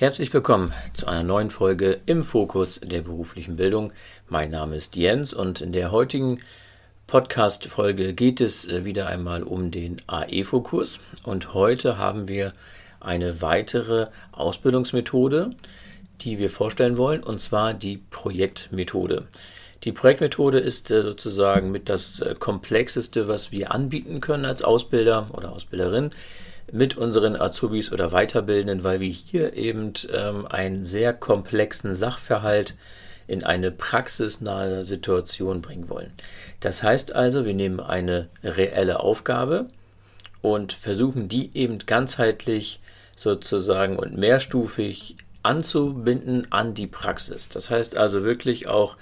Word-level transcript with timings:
Herzlich 0.00 0.32
willkommen 0.32 0.72
zu 0.94 1.08
einer 1.08 1.22
neuen 1.22 1.50
Folge 1.50 2.00
im 2.06 2.24
Fokus 2.24 2.80
der 2.82 3.02
beruflichen 3.02 3.56
Bildung. 3.56 3.92
Mein 4.30 4.50
Name 4.50 4.76
ist 4.76 4.96
Jens 4.96 5.34
und 5.34 5.60
in 5.60 5.74
der 5.74 5.92
heutigen 5.92 6.38
Podcast-Folge 7.06 8.14
geht 8.14 8.40
es 8.40 8.66
äh, 8.66 8.86
wieder 8.86 9.08
einmal 9.08 9.42
um 9.42 9.70
den 9.70 10.00
AEFO-Kurs 10.06 11.00
und 11.24 11.52
heute 11.52 11.98
haben 11.98 12.28
wir 12.28 12.54
eine 12.98 13.42
weitere 13.42 14.06
Ausbildungsmethode, 14.32 15.50
die 16.22 16.38
wir 16.38 16.48
vorstellen 16.48 16.96
wollen, 16.96 17.22
und 17.22 17.42
zwar 17.42 17.74
die 17.74 17.98
Projektmethode. 17.98 19.28
Die 19.84 19.92
Projektmethode 19.92 20.60
ist 20.60 20.90
äh, 20.90 21.02
sozusagen 21.02 21.72
mit 21.72 21.90
das 21.90 22.20
äh, 22.20 22.34
komplexeste, 22.38 23.28
was 23.28 23.52
wir 23.52 23.72
anbieten 23.72 24.22
können 24.22 24.46
als 24.46 24.62
Ausbilder 24.62 25.26
oder 25.34 25.52
Ausbilderin 25.52 26.08
mit 26.72 26.96
unseren 26.96 27.36
Azubis 27.36 27.92
oder 27.92 28.10
Weiterbildenden, 28.10 28.84
weil 28.84 29.00
wir 29.00 29.08
hier 29.08 29.54
eben 29.54 29.92
ähm, 30.12 30.46
einen 30.46 30.84
sehr 30.84 31.12
komplexen 31.12 31.94
Sachverhalt 31.94 32.74
in 33.26 33.44
eine 33.44 33.70
praxisnahe 33.70 34.84
Situation 34.84 35.62
bringen 35.62 35.88
wollen. 35.88 36.12
Das 36.60 36.82
heißt 36.82 37.14
also, 37.14 37.44
wir 37.44 37.54
nehmen 37.54 37.80
eine 37.80 38.28
reelle 38.42 39.00
Aufgabe 39.00 39.66
und 40.42 40.72
versuchen 40.72 41.28
die 41.28 41.56
eben 41.56 41.78
ganzheitlich 41.78 42.80
sozusagen 43.16 43.96
und 43.98 44.16
mehrstufig 44.16 45.16
anzubinden 45.42 46.46
an 46.50 46.74
die 46.74 46.86
Praxis. 46.86 47.48
Das 47.48 47.70
heißt 47.70 47.96
also 47.96 48.24
wirklich 48.24 48.66
auch 48.68 48.96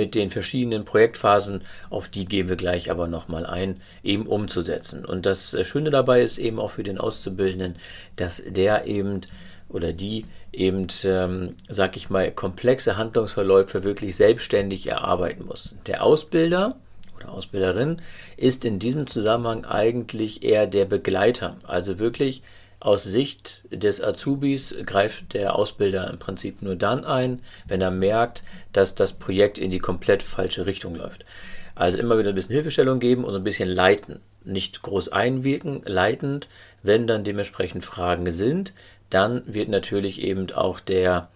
mit 0.00 0.14
den 0.14 0.30
verschiedenen 0.30 0.86
Projektphasen, 0.86 1.60
auf 1.90 2.08
die 2.08 2.24
gehen 2.24 2.48
wir 2.48 2.56
gleich 2.56 2.90
aber 2.90 3.06
nochmal 3.06 3.44
ein, 3.44 3.82
eben 4.02 4.26
umzusetzen. 4.26 5.04
Und 5.04 5.26
das 5.26 5.52
äh, 5.52 5.62
Schöne 5.62 5.90
dabei 5.90 6.22
ist 6.22 6.38
eben 6.38 6.58
auch 6.58 6.70
für 6.70 6.82
den 6.82 6.96
Auszubildenden, 6.96 7.76
dass 8.16 8.42
der 8.46 8.86
eben 8.86 9.20
oder 9.68 9.92
die 9.92 10.24
eben, 10.52 10.86
ähm, 11.04 11.54
sag 11.68 11.98
ich 11.98 12.08
mal, 12.08 12.32
komplexe 12.32 12.96
Handlungsverläufe 12.96 13.84
wirklich 13.84 14.16
selbstständig 14.16 14.86
erarbeiten 14.86 15.44
muss. 15.44 15.74
Der 15.86 16.02
Ausbilder 16.02 16.76
oder 17.14 17.30
Ausbilderin 17.32 17.98
ist 18.38 18.64
in 18.64 18.78
diesem 18.78 19.06
Zusammenhang 19.06 19.66
eigentlich 19.66 20.42
eher 20.42 20.66
der 20.66 20.86
Begleiter, 20.86 21.58
also 21.64 21.98
wirklich 21.98 22.40
aus 22.80 23.04
Sicht 23.04 23.60
des 23.70 24.02
Azubis 24.02 24.74
greift 24.86 25.34
der 25.34 25.54
Ausbilder 25.54 26.08
im 26.10 26.18
Prinzip 26.18 26.62
nur 26.62 26.76
dann 26.76 27.04
ein, 27.04 27.42
wenn 27.68 27.82
er 27.82 27.90
merkt, 27.90 28.42
dass 28.72 28.94
das 28.94 29.12
Projekt 29.12 29.58
in 29.58 29.70
die 29.70 29.78
komplett 29.78 30.22
falsche 30.22 30.64
Richtung 30.64 30.94
läuft. 30.94 31.26
Also 31.74 31.98
immer 31.98 32.18
wieder 32.18 32.30
ein 32.30 32.34
bisschen 32.34 32.54
Hilfestellung 32.54 32.98
geben 32.98 33.24
und 33.24 33.34
ein 33.34 33.44
bisschen 33.44 33.68
leiten. 33.68 34.20
Nicht 34.44 34.80
groß 34.80 35.10
einwirken, 35.10 35.82
leitend. 35.84 36.48
Wenn 36.82 37.06
dann 37.06 37.24
dementsprechend 37.24 37.84
Fragen 37.84 38.30
sind, 38.30 38.72
dann 39.10 39.42
wird 39.46 39.68
natürlich 39.68 40.22
eben 40.22 40.50
auch 40.52 40.80
der, 40.80 41.28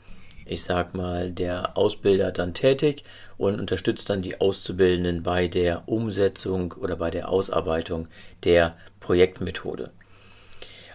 ich 0.46 0.62
sag 0.64 0.94
mal, 0.94 1.30
der 1.30 1.76
Ausbilder 1.76 2.32
dann 2.32 2.54
tätig 2.54 3.04
und 3.36 3.60
unterstützt 3.60 4.08
dann 4.08 4.22
die 4.22 4.40
Auszubildenden 4.40 5.22
bei 5.22 5.48
der 5.48 5.88
Umsetzung 5.88 6.72
oder 6.72 6.96
bei 6.96 7.10
der 7.10 7.28
Ausarbeitung 7.28 8.08
der 8.44 8.76
Projektmethode. 9.00 9.90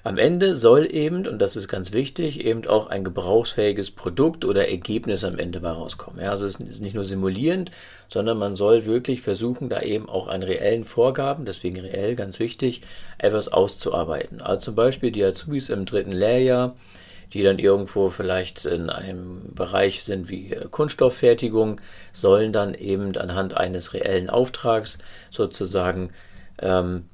Am 0.03 0.17
Ende 0.17 0.55
soll 0.55 0.87
eben, 0.93 1.27
und 1.27 1.39
das 1.39 1.55
ist 1.55 1.67
ganz 1.67 1.91
wichtig, 1.93 2.45
eben 2.45 2.65
auch 2.67 2.87
ein 2.87 3.03
gebrauchsfähiges 3.03 3.91
Produkt 3.91 4.45
oder 4.45 4.69
Ergebnis 4.69 5.23
am 5.23 5.37
Ende 5.37 5.59
bei 5.59 5.71
rauskommen. 5.71 6.21
Ja, 6.21 6.31
also 6.31 6.45
es 6.45 6.55
ist 6.55 6.81
nicht 6.81 6.95
nur 6.95 7.05
simulierend, 7.05 7.71
sondern 8.07 8.37
man 8.37 8.55
soll 8.55 8.85
wirklich 8.85 9.21
versuchen, 9.21 9.69
da 9.69 9.81
eben 9.81 10.07
auch 10.07 10.27
an 10.27 10.43
reellen 10.43 10.85
Vorgaben, 10.85 11.45
deswegen 11.45 11.79
reell 11.79 12.15
ganz 12.15 12.39
wichtig, 12.39 12.81
etwas 13.17 13.49
auszuarbeiten. 13.49 14.41
Also 14.41 14.65
zum 14.65 14.75
Beispiel 14.75 15.11
die 15.11 15.23
Azubis 15.23 15.69
im 15.69 15.85
dritten 15.85 16.13
Lehrjahr, 16.13 16.75
die 17.33 17.43
dann 17.43 17.59
irgendwo 17.59 18.09
vielleicht 18.09 18.65
in 18.65 18.89
einem 18.89 19.53
Bereich 19.53 20.03
sind 20.03 20.29
wie 20.29 20.53
äh, 20.53 20.65
Kunststofffertigung, 20.69 21.79
sollen 22.13 22.53
dann 22.53 22.73
eben 22.73 23.15
anhand 23.17 23.55
eines 23.55 23.93
reellen 23.93 24.29
Auftrags 24.29 24.97
sozusagen 25.29 26.11
ähm, 26.61 27.05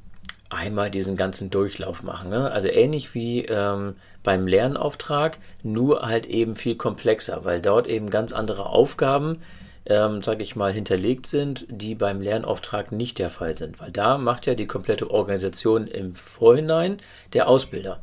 einmal 0.50 0.92
diesen 0.92 1.16
ganzen 1.18 1.50
Durchlauf 1.50 2.04
machen. 2.04 2.30
Ne? 2.30 2.52
Also 2.52 2.68
ähnlich 2.68 3.14
wie 3.14 3.46
ähm, 3.46 3.96
beim 4.24 4.48
Lernauftrag, 4.48 5.38
nur 5.64 6.02
halt 6.04 6.26
eben 6.26 6.56
viel 6.56 6.76
komplexer, 6.76 7.44
weil 7.46 7.62
dort 7.62 7.88
eben 7.88 8.10
ganz 8.10 8.32
andere 8.32 8.68
Aufgaben, 8.68 9.42
ähm, 9.86 10.22
sage 10.22 10.44
ich 10.44 10.56
mal, 10.56 10.74
hinterlegt 10.74 11.28
sind, 11.28 11.66
die 11.70 11.96
beim 11.96 12.22
Lernauftrag 12.22 12.92
nicht 12.92 13.20
der 13.20 13.30
Fall 13.30 13.58
sind. 13.58 13.80
Weil 13.80 13.92
da 13.92 14.18
macht 14.18 14.46
ja 14.46 14.56
die 14.56 14.68
komplette 14.68 15.10
Organisation 15.12 15.88
im 15.88 16.16
Vorhinein 16.16 16.98
der 17.34 17.48
Ausbilder 17.48 18.00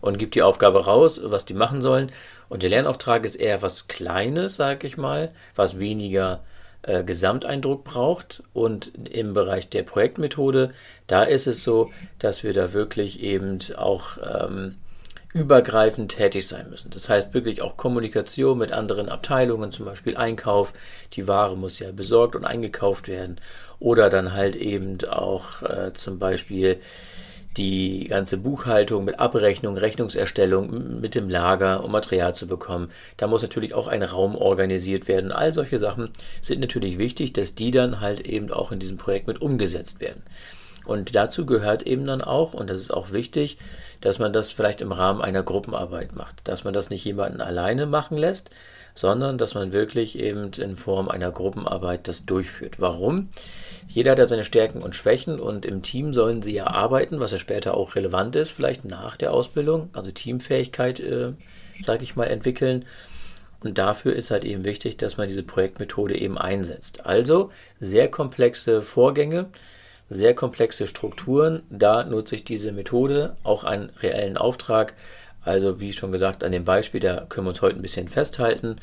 und 0.00 0.18
gibt 0.18 0.34
die 0.34 0.42
Aufgabe 0.42 0.84
raus, 0.84 1.20
was 1.22 1.44
die 1.44 1.54
machen 1.54 1.82
sollen. 1.82 2.10
Und 2.48 2.62
der 2.62 2.70
Lernauftrag 2.70 3.24
ist 3.24 3.34
eher 3.34 3.62
was 3.62 3.88
Kleines, 3.88 4.56
sage 4.56 4.86
ich 4.86 4.96
mal, 4.96 5.32
was 5.54 5.80
weniger 5.80 6.40
äh, 6.86 7.04
Gesamteindruck 7.04 7.84
braucht. 7.84 8.42
Und 8.52 8.92
im 9.10 9.34
Bereich 9.34 9.68
der 9.68 9.82
Projektmethode, 9.82 10.72
da 11.06 11.22
ist 11.24 11.46
es 11.46 11.62
so, 11.62 11.90
dass 12.18 12.44
wir 12.44 12.52
da 12.52 12.72
wirklich 12.72 13.20
eben 13.20 13.58
auch 13.76 14.18
ähm, 14.22 14.76
übergreifend 15.34 16.12
tätig 16.12 16.48
sein 16.48 16.70
müssen. 16.70 16.90
Das 16.90 17.08
heißt 17.08 17.34
wirklich 17.34 17.60
auch 17.60 17.76
Kommunikation 17.76 18.56
mit 18.56 18.72
anderen 18.72 19.08
Abteilungen, 19.08 19.70
zum 19.70 19.84
Beispiel 19.84 20.16
Einkauf. 20.16 20.72
Die 21.12 21.28
Ware 21.28 21.56
muss 21.56 21.78
ja 21.78 21.92
besorgt 21.92 22.34
und 22.36 22.44
eingekauft 22.44 23.08
werden. 23.08 23.38
Oder 23.78 24.08
dann 24.08 24.32
halt 24.32 24.56
eben 24.56 24.98
auch 25.04 25.62
äh, 25.62 25.92
zum 25.92 26.18
Beispiel 26.18 26.80
die 27.56 28.04
ganze 28.08 28.36
Buchhaltung 28.36 29.04
mit 29.04 29.18
Abrechnung, 29.18 29.76
Rechnungserstellung 29.76 31.00
mit 31.00 31.14
dem 31.14 31.28
Lager, 31.28 31.82
um 31.84 31.92
Material 31.92 32.34
zu 32.34 32.46
bekommen. 32.46 32.90
Da 33.16 33.26
muss 33.26 33.42
natürlich 33.42 33.74
auch 33.74 33.88
ein 33.88 34.02
Raum 34.02 34.36
organisiert 34.36 35.08
werden. 35.08 35.32
All 35.32 35.54
solche 35.54 35.78
Sachen 35.78 36.10
sind 36.42 36.60
natürlich 36.60 36.98
wichtig, 36.98 37.32
dass 37.32 37.54
die 37.54 37.70
dann 37.70 38.00
halt 38.00 38.20
eben 38.20 38.52
auch 38.52 38.72
in 38.72 38.78
diesem 38.78 38.96
Projekt 38.98 39.26
mit 39.26 39.40
umgesetzt 39.40 40.00
werden. 40.00 40.22
Und 40.84 41.16
dazu 41.16 41.46
gehört 41.46 41.82
eben 41.82 42.06
dann 42.06 42.22
auch, 42.22 42.54
und 42.54 42.70
das 42.70 42.80
ist 42.80 42.92
auch 42.92 43.10
wichtig, 43.10 43.58
dass 44.00 44.18
man 44.18 44.32
das 44.32 44.52
vielleicht 44.52 44.80
im 44.80 44.92
Rahmen 44.92 45.20
einer 45.20 45.42
Gruppenarbeit 45.42 46.14
macht, 46.14 46.36
dass 46.44 46.64
man 46.64 46.74
das 46.74 46.90
nicht 46.90 47.04
jemanden 47.04 47.40
alleine 47.40 47.86
machen 47.86 48.16
lässt, 48.16 48.50
sondern 48.96 49.38
dass 49.38 49.54
man 49.54 49.72
wirklich 49.72 50.18
eben 50.18 50.50
in 50.58 50.74
Form 50.74 51.08
einer 51.08 51.30
Gruppenarbeit 51.30 52.08
das 52.08 52.24
durchführt. 52.24 52.80
Warum? 52.80 53.28
Jeder 53.86 54.12
hat 54.12 54.18
ja 54.18 54.26
seine 54.26 54.42
Stärken 54.42 54.82
und 54.82 54.96
Schwächen 54.96 55.38
und 55.38 55.64
im 55.64 55.82
Team 55.82 56.12
sollen 56.12 56.42
sie 56.42 56.54
ja 56.54 56.66
arbeiten, 56.66 57.20
was 57.20 57.30
ja 57.30 57.38
später 57.38 57.76
auch 57.76 57.94
relevant 57.94 58.34
ist, 58.34 58.50
vielleicht 58.50 58.84
nach 58.84 59.16
der 59.16 59.32
Ausbildung, 59.32 59.90
also 59.92 60.10
Teamfähigkeit, 60.10 60.98
äh, 60.98 61.34
sage 61.80 62.02
ich 62.02 62.16
mal, 62.16 62.24
entwickeln. 62.24 62.84
Und 63.60 63.78
dafür 63.78 64.14
ist 64.14 64.30
halt 64.30 64.44
eben 64.44 64.64
wichtig, 64.64 64.96
dass 64.96 65.16
man 65.16 65.28
diese 65.28 65.42
Projektmethode 65.42 66.18
eben 66.18 66.38
einsetzt. 66.38 67.06
Also 67.06 67.50
sehr 67.80 68.08
komplexe 68.08 68.82
Vorgänge, 68.82 69.46
sehr 70.08 70.34
komplexe 70.34 70.86
Strukturen. 70.86 71.62
Da 71.70 72.04
nutze 72.04 72.34
ich 72.34 72.44
diese 72.44 72.72
Methode, 72.72 73.36
auch 73.42 73.64
einen 73.64 73.90
reellen 74.00 74.36
Auftrag. 74.36 74.94
Also 75.46 75.80
wie 75.80 75.92
schon 75.92 76.10
gesagt, 76.10 76.42
an 76.42 76.50
dem 76.50 76.64
Beispiel, 76.64 77.00
da 77.00 77.24
können 77.28 77.46
wir 77.46 77.50
uns 77.50 77.62
heute 77.62 77.76
ein 77.76 77.82
bisschen 77.82 78.08
festhalten. 78.08 78.76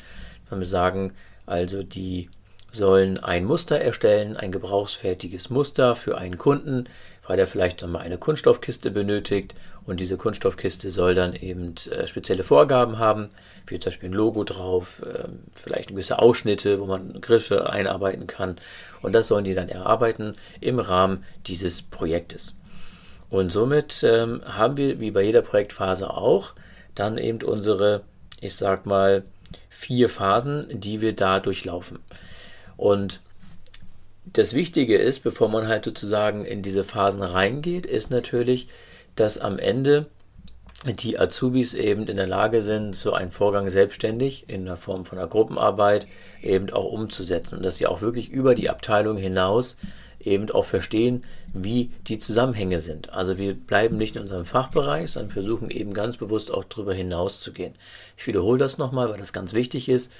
Wenn 0.48 0.60
wir 0.60 0.66
sagen, 0.66 1.12
also 1.44 1.82
die 1.82 2.30
sollen 2.72 3.18
ein 3.18 3.44
Muster 3.44 3.78
erstellen, 3.78 4.36
ein 4.36 4.50
gebrauchsfertiges 4.50 5.50
Muster 5.50 5.94
für 5.94 6.16
einen 6.16 6.38
Kunden, 6.38 6.88
weil 7.26 7.38
er 7.38 7.46
vielleicht 7.46 7.86
mal 7.86 8.00
eine 8.00 8.16
Kunststoffkiste 8.16 8.90
benötigt 8.90 9.54
und 9.84 10.00
diese 10.00 10.16
Kunststoffkiste 10.16 10.88
soll 10.88 11.14
dann 11.14 11.34
eben 11.34 11.74
äh, 11.90 12.06
spezielle 12.06 12.42
Vorgaben 12.42 12.98
haben, 12.98 13.28
wie 13.66 13.78
zum 13.78 13.90
Beispiel 13.90 14.08
ein 14.08 14.14
Logo 14.14 14.44
drauf, 14.44 15.02
äh, 15.02 15.28
vielleicht 15.54 15.90
gewisse 15.90 16.18
Ausschnitte, 16.18 16.80
wo 16.80 16.86
man 16.86 17.20
Griffe 17.20 17.70
einarbeiten 17.70 18.26
kann 18.26 18.56
und 19.02 19.12
das 19.12 19.28
sollen 19.28 19.44
die 19.44 19.54
dann 19.54 19.68
erarbeiten 19.68 20.34
im 20.60 20.78
Rahmen 20.78 21.24
dieses 21.46 21.82
Projektes. 21.82 22.54
Und 23.30 23.52
somit 23.52 24.04
ähm, 24.04 24.42
haben 24.46 24.76
wir, 24.76 25.00
wie 25.00 25.10
bei 25.10 25.22
jeder 25.22 25.42
Projektphase 25.42 26.10
auch, 26.10 26.52
dann 26.94 27.18
eben 27.18 27.42
unsere, 27.42 28.02
ich 28.40 28.54
sag 28.54 28.86
mal, 28.86 29.24
vier 29.68 30.08
Phasen, 30.08 30.68
die 30.80 31.00
wir 31.00 31.14
da 31.14 31.40
durchlaufen. 31.40 31.98
Und 32.76 33.20
das 34.26 34.54
Wichtige 34.54 34.96
ist, 34.96 35.22
bevor 35.22 35.48
man 35.48 35.68
halt 35.68 35.84
sozusagen 35.84 36.44
in 36.44 36.62
diese 36.62 36.84
Phasen 36.84 37.22
reingeht, 37.22 37.86
ist 37.86 38.10
natürlich, 38.10 38.68
dass 39.16 39.38
am 39.38 39.58
Ende 39.58 40.06
die 40.86 41.18
Azubis 41.18 41.72
eben 41.72 42.08
in 42.08 42.16
der 42.16 42.26
Lage 42.26 42.62
sind, 42.62 42.94
so 42.94 43.12
einen 43.12 43.30
Vorgang 43.30 43.70
selbstständig 43.70 44.44
in 44.48 44.66
der 44.66 44.76
Form 44.76 45.04
von 45.04 45.18
einer 45.18 45.28
Gruppenarbeit 45.28 46.06
eben 46.42 46.70
auch 46.70 46.86
umzusetzen 46.86 47.56
und 47.56 47.64
dass 47.64 47.76
sie 47.76 47.86
auch 47.86 48.02
wirklich 48.02 48.28
über 48.28 48.54
die 48.54 48.68
Abteilung 48.68 49.16
hinaus 49.16 49.76
eben 50.26 50.50
auch 50.50 50.64
verstehen, 50.64 51.24
wie 51.52 51.90
die 52.06 52.18
Zusammenhänge 52.18 52.80
sind. 52.80 53.12
Also 53.12 53.38
wir 53.38 53.54
bleiben 53.54 53.96
nicht 53.96 54.16
in 54.16 54.22
unserem 54.22 54.44
Fachbereich, 54.44 55.12
sondern 55.12 55.32
versuchen 55.32 55.70
eben 55.70 55.94
ganz 55.94 56.16
bewusst 56.16 56.50
auch 56.50 56.64
darüber 56.64 56.94
hinaus 56.94 57.40
zu 57.40 57.52
gehen. 57.52 57.74
Ich 58.16 58.26
wiederhole 58.26 58.58
das 58.58 58.78
nochmal, 58.78 59.10
weil 59.10 59.18
das 59.18 59.32
ganz 59.32 59.52
wichtig 59.52 59.88
ist 59.88 60.10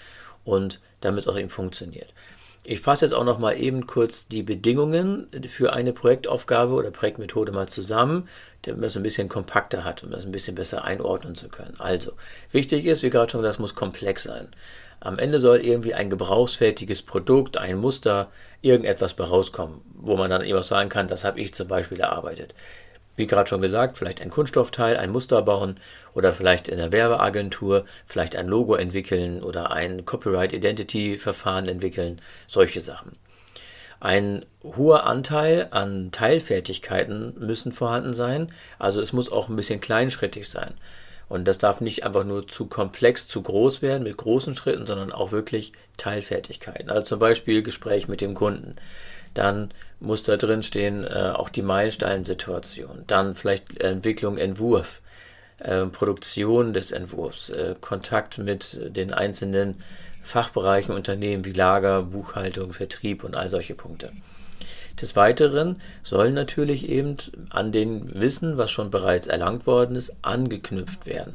und 0.44 0.80
damit 1.00 1.28
auch 1.28 1.38
eben 1.38 1.50
funktioniert. 1.50 2.12
Ich 2.66 2.80
fasse 2.80 3.04
jetzt 3.04 3.12
auch 3.12 3.24
noch 3.24 3.38
mal 3.38 3.52
eben 3.60 3.86
kurz 3.86 4.26
die 4.26 4.42
Bedingungen 4.42 5.28
für 5.48 5.74
eine 5.74 5.92
Projektaufgabe 5.92 6.72
oder 6.72 6.90
Projektmethode 6.90 7.52
mal 7.52 7.68
zusammen, 7.68 8.26
damit 8.62 8.80
man 8.80 8.86
es 8.86 8.96
ein 8.96 9.02
bisschen 9.02 9.28
kompakter 9.28 9.84
hat, 9.84 10.02
um 10.02 10.10
das 10.10 10.24
ein 10.24 10.32
bisschen 10.32 10.54
besser 10.54 10.82
einordnen 10.82 11.34
zu 11.34 11.48
können. 11.48 11.74
Also, 11.78 12.12
wichtig 12.52 12.86
ist, 12.86 13.02
wie 13.02 13.10
gerade 13.10 13.30
schon 13.30 13.42
gesagt, 13.42 13.56
es 13.56 13.60
muss 13.60 13.74
komplex 13.74 14.22
sein. 14.22 14.48
Am 15.04 15.18
Ende 15.18 15.38
soll 15.38 15.60
irgendwie 15.60 15.92
ein 15.92 16.08
gebrauchsfertiges 16.08 17.02
Produkt, 17.02 17.58
ein 17.58 17.76
Muster, 17.76 18.30
irgendetwas 18.62 19.12
bei 19.12 19.24
rauskommen, 19.24 19.82
wo 19.94 20.16
man 20.16 20.30
dann 20.30 20.42
eben 20.42 20.58
auch 20.58 20.62
sagen 20.62 20.88
kann, 20.88 21.08
das 21.08 21.24
habe 21.24 21.38
ich 21.40 21.52
zum 21.52 21.68
Beispiel 21.68 22.00
erarbeitet. 22.00 22.54
Wie 23.14 23.26
gerade 23.26 23.46
schon 23.46 23.60
gesagt, 23.60 23.98
vielleicht 23.98 24.22
ein 24.22 24.30
Kunststoffteil, 24.30 24.96
ein 24.96 25.10
Muster 25.10 25.42
bauen 25.42 25.78
oder 26.14 26.32
vielleicht 26.32 26.68
in 26.68 26.78
der 26.78 26.90
Werbeagentur, 26.90 27.84
vielleicht 28.06 28.34
ein 28.34 28.48
Logo 28.48 28.76
entwickeln 28.76 29.42
oder 29.42 29.72
ein 29.72 30.06
Copyright 30.06 30.54
Identity 30.54 31.18
Verfahren 31.18 31.68
entwickeln, 31.68 32.22
solche 32.48 32.80
Sachen. 32.80 33.12
Ein 34.00 34.46
hoher 34.62 35.04
Anteil 35.04 35.68
an 35.70 36.12
Teilfertigkeiten 36.12 37.34
müssen 37.38 37.72
vorhanden 37.72 38.14
sein, 38.14 38.48
also 38.78 39.02
es 39.02 39.12
muss 39.12 39.30
auch 39.30 39.50
ein 39.50 39.56
bisschen 39.56 39.80
kleinschrittig 39.80 40.48
sein. 40.48 40.72
Und 41.28 41.46
das 41.46 41.58
darf 41.58 41.80
nicht 41.80 42.04
einfach 42.04 42.24
nur 42.24 42.46
zu 42.46 42.66
komplex, 42.66 43.26
zu 43.28 43.42
groß 43.42 43.82
werden 43.82 44.02
mit 44.04 44.16
großen 44.16 44.54
Schritten, 44.54 44.86
sondern 44.86 45.12
auch 45.12 45.32
wirklich 45.32 45.72
Teilfertigkeiten. 45.96 46.90
Also 46.90 47.02
zum 47.02 47.18
Beispiel 47.18 47.62
Gespräch 47.62 48.08
mit 48.08 48.20
dem 48.20 48.34
Kunden. 48.34 48.76
Dann 49.32 49.70
muss 50.00 50.22
da 50.22 50.36
drin 50.36 50.62
stehen 50.62 51.04
äh, 51.04 51.32
auch 51.34 51.48
die 51.48 51.62
Meilensteinsituation. 51.62 53.04
Dann 53.06 53.34
vielleicht 53.34 53.80
Entwicklung, 53.80 54.38
Entwurf, 54.38 55.00
äh, 55.58 55.86
Produktion 55.86 56.72
des 56.72 56.92
Entwurfs, 56.92 57.50
äh, 57.50 57.74
Kontakt 57.80 58.38
mit 58.38 58.78
den 58.96 59.12
einzelnen 59.12 59.82
Fachbereichen, 60.22 60.94
Unternehmen 60.94 61.44
wie 61.44 61.52
Lager, 61.52 62.02
Buchhaltung, 62.02 62.72
Vertrieb 62.72 63.24
und 63.24 63.34
all 63.34 63.50
solche 63.50 63.74
Punkte. 63.74 64.10
Des 65.00 65.16
Weiteren 65.16 65.80
soll 66.02 66.30
natürlich 66.30 66.88
eben 66.88 67.16
an 67.50 67.72
den 67.72 68.20
Wissen, 68.20 68.56
was 68.56 68.70
schon 68.70 68.90
bereits 68.90 69.26
erlangt 69.26 69.66
worden 69.66 69.96
ist, 69.96 70.12
angeknüpft 70.22 71.06
werden. 71.06 71.34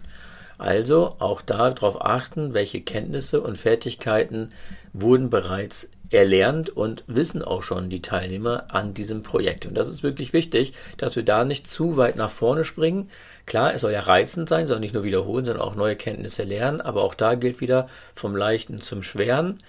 Also 0.57 1.15
auch 1.19 1.41
darauf 1.41 2.03
achten, 2.03 2.53
welche 2.53 2.81
Kenntnisse 2.81 3.41
und 3.41 3.57
Fertigkeiten 3.57 4.51
wurden 4.91 5.29
bereits 5.29 5.89
erlernt 6.11 6.69
und 6.69 7.03
wissen 7.07 7.43
auch 7.43 7.63
schon 7.63 7.89
die 7.89 8.01
Teilnehmer 8.01 8.65
an 8.69 8.93
diesem 8.93 9.23
Projekt. 9.23 9.65
Und 9.65 9.75
das 9.75 9.87
ist 9.87 10.03
wirklich 10.03 10.33
wichtig, 10.33 10.73
dass 10.97 11.15
wir 11.15 11.23
da 11.23 11.45
nicht 11.45 11.67
zu 11.67 11.97
weit 11.97 12.15
nach 12.15 12.31
vorne 12.31 12.63
springen. 12.63 13.09
Klar, 13.45 13.73
es 13.73 13.81
soll 13.81 13.91
ja 13.91 14.01
reizend 14.01 14.49
sein, 14.49 14.67
soll 14.67 14.79
nicht 14.79 14.93
nur 14.93 15.03
wiederholen, 15.03 15.45
sondern 15.45 15.63
auch 15.63 15.75
neue 15.75 15.95
Kenntnisse 15.95 16.43
lernen. 16.43 16.81
Aber 16.81 17.03
auch 17.03 17.13
da 17.13 17.35
gilt 17.35 17.61
wieder 17.61 17.87
vom 18.15 18.35
Leichten 18.35 18.81
zum 18.81 19.03
Schweren. 19.03 19.59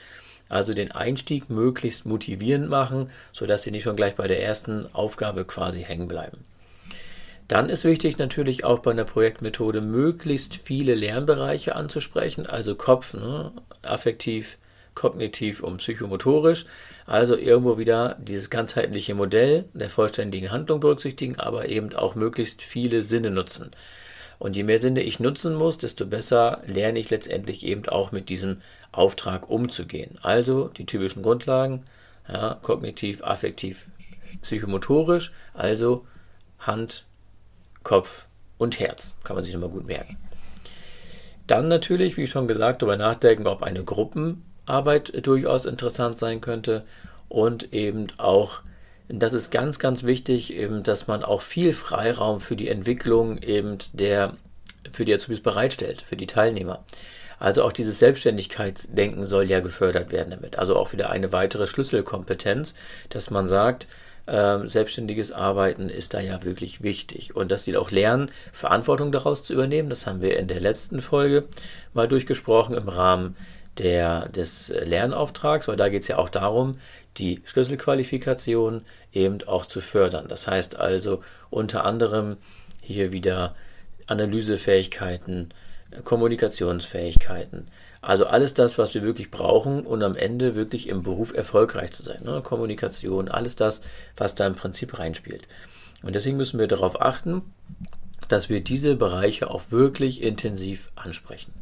Also 0.50 0.75
den 0.75 0.93
Einstieg 0.93 1.49
möglichst 1.49 2.05
motivierend 2.05 2.69
machen, 2.69 3.08
sodass 3.32 3.62
sie 3.62 3.70
nicht 3.70 3.85
schon 3.85 3.97
gleich 3.97 4.17
bei 4.17 4.29
der 4.29 4.43
ersten 4.43 4.87
Aufgabe 4.93 5.47
quasi 5.47 5.82
hängen 5.82 6.08
bleiben. 6.08 6.44
Dann 7.49 7.69
ist 7.69 7.85
wichtig 7.85 8.19
natürlich 8.19 8.64
auch 8.64 8.81
bei 8.81 8.91
einer 8.91 9.05
Projektmethode 9.05 9.81
möglichst 9.81 10.56
viele 10.56 10.94
Lernbereiche 10.94 11.75
anzusprechen, 11.75 12.47
also 12.47 12.75
Kopf, 12.75 13.14
ne, 13.14 13.52
affektiv, 13.82 14.56
kognitiv 14.94 15.61
und 15.61 15.79
psychomotorisch. 15.79 16.67
Also 17.06 17.37
irgendwo 17.37 17.79
wieder 17.79 18.17
dieses 18.20 18.50
ganzheitliche 18.50 19.14
Modell 19.14 19.64
der 19.73 19.91
vollständigen 19.91 20.52
Handlung 20.52 20.81
berücksichtigen, 20.81 21.41
aber 21.41 21.69
eben 21.69 21.93
auch 21.94 22.14
möglichst 22.14 22.62
viele 22.62 23.02
Sinne 23.02 23.31
nutzen. 23.31 23.73
Und 24.40 24.56
je 24.56 24.62
mehr 24.62 24.81
Sinne 24.81 25.02
ich 25.02 25.20
nutzen 25.20 25.54
muss, 25.54 25.76
desto 25.76 26.06
besser 26.06 26.62
lerne 26.64 26.98
ich 26.98 27.10
letztendlich 27.10 27.62
eben 27.64 27.87
auch 27.90 28.10
mit 28.10 28.31
diesem 28.31 28.62
Auftrag 28.90 29.50
umzugehen. 29.50 30.19
Also 30.22 30.69
die 30.69 30.87
typischen 30.87 31.22
Grundlagen, 31.22 31.84
ja, 32.26 32.58
kognitiv, 32.62 33.22
affektiv, 33.22 33.87
psychomotorisch, 34.40 35.31
also 35.52 36.06
Hand, 36.58 37.04
Kopf 37.82 38.28
und 38.56 38.81
Herz. 38.81 39.14
Kann 39.25 39.37
man 39.37 39.44
sich 39.44 39.52
nochmal 39.52 39.69
gut 39.69 39.87
merken. 39.87 40.16
Dann 41.46 41.69
natürlich, 41.69 42.16
wie 42.16 42.26
schon 42.26 42.48
gesagt, 42.48 42.81
darüber 42.81 42.96
nachdenken, 42.96 43.46
ob 43.46 43.62
eine 43.62 43.84
Gruppenarbeit 43.84 45.26
durchaus 45.26 45.66
interessant 45.66 46.16
sein 46.16 46.40
könnte 46.40 46.87
und 47.28 47.75
eben 47.75 48.06
auch, 48.16 48.62
das 49.12 49.33
ist 49.33 49.51
ganz, 49.51 49.79
ganz 49.79 50.05
wichtig, 50.05 50.55
eben, 50.55 50.83
dass 50.83 51.07
man 51.07 51.25
auch 51.25 51.43
viel 51.43 51.73
Freiraum 51.73 52.41
für 52.41 52.57
die 52.57 52.69
Entwicklung 52.69 53.39
eben 53.39 53.79
der, 53.93 54.35
für 54.93 55.05
die 55.05 55.15
Azubis 55.15 55.41
bereitstellt, 55.41 56.03
für 56.09 56.17
die 56.17 56.27
Teilnehmer. 56.27 56.85
Also 57.39 57.65
auch 57.65 57.73
dieses 57.73 57.99
Selbstständigkeitsdenken 57.99 59.27
soll 59.27 59.45
ja 59.45 59.61
gefördert 59.61 60.12
werden 60.12 60.31
damit. 60.31 60.59
Also 60.59 60.77
auch 60.77 60.93
wieder 60.93 61.11
eine 61.11 61.33
weitere 61.33 61.67
Schlüsselkompetenz, 61.67 62.75
dass 63.09 63.31
man 63.31 63.49
sagt, 63.49 63.89
äh, 64.27 64.67
selbstständiges 64.67 65.33
Arbeiten 65.33 65.89
ist 65.89 66.15
da 66.15 66.21
ja 66.21 66.45
wirklich 66.45 66.83
wichtig. 66.83 67.35
Und 67.35 67.51
dass 67.51 67.65
sie 67.65 67.77
auch 67.77 67.91
lernen, 67.91 68.31
Verantwortung 68.53 69.11
daraus 69.11 69.43
zu 69.43 69.55
übernehmen. 69.55 69.89
Das 69.89 70.07
haben 70.07 70.21
wir 70.21 70.39
in 70.39 70.49
der 70.49 70.61
letzten 70.61 71.01
Folge 71.01 71.45
mal 71.95 72.07
durchgesprochen 72.07 72.77
im 72.77 72.89
Rahmen 72.89 73.37
der, 73.78 74.28
des 74.28 74.69
Lernauftrags, 74.69 75.69
weil 75.69 75.76
da 75.76 75.88
geht 75.88 76.02
es 76.02 76.08
ja 76.08 76.19
auch 76.19 76.28
darum, 76.28 76.78
die 77.17 77.40
Schlüsselqualifikation 77.44 78.82
eben 79.12 79.43
auch 79.46 79.67
zu 79.67 79.81
fördern. 79.81 80.28
Das 80.28 80.46
heißt 80.46 80.78
also 80.78 81.22
unter 81.50 81.84
anderem 81.84 82.37
hier 82.82 83.12
wieder 83.12 83.55
Analysefähigkeiten, 84.06 85.50
Kommunikationsfähigkeiten. 86.05 87.69
Also 88.02 88.26
alles 88.26 88.55
das, 88.55 88.78
was 88.78 88.94
wir 88.94 89.02
wirklich 89.02 89.31
brauchen, 89.31 89.87
um 89.87 90.02
am 90.02 90.16
Ende 90.16 90.56
wirklich 90.56 90.88
im 90.88 91.02
Beruf 91.02 91.34
erfolgreich 91.34 91.93
zu 91.93 92.02
sein. 92.02 92.23
Ne? 92.25 92.40
Kommunikation, 92.43 93.28
alles 93.28 93.56
das, 93.56 93.82
was 94.16 94.34
da 94.34 94.46
im 94.46 94.55
Prinzip 94.55 94.99
reinspielt. 94.99 95.46
Und 96.02 96.14
deswegen 96.14 96.38
müssen 96.38 96.58
wir 96.58 96.66
darauf 96.66 97.00
achten, 97.00 97.43
dass 98.28 98.49
wir 98.49 98.62
diese 98.62 98.94
Bereiche 98.96 99.50
auch 99.50 99.64
wirklich 99.70 100.23
intensiv 100.23 100.90
ansprechen. 100.94 101.52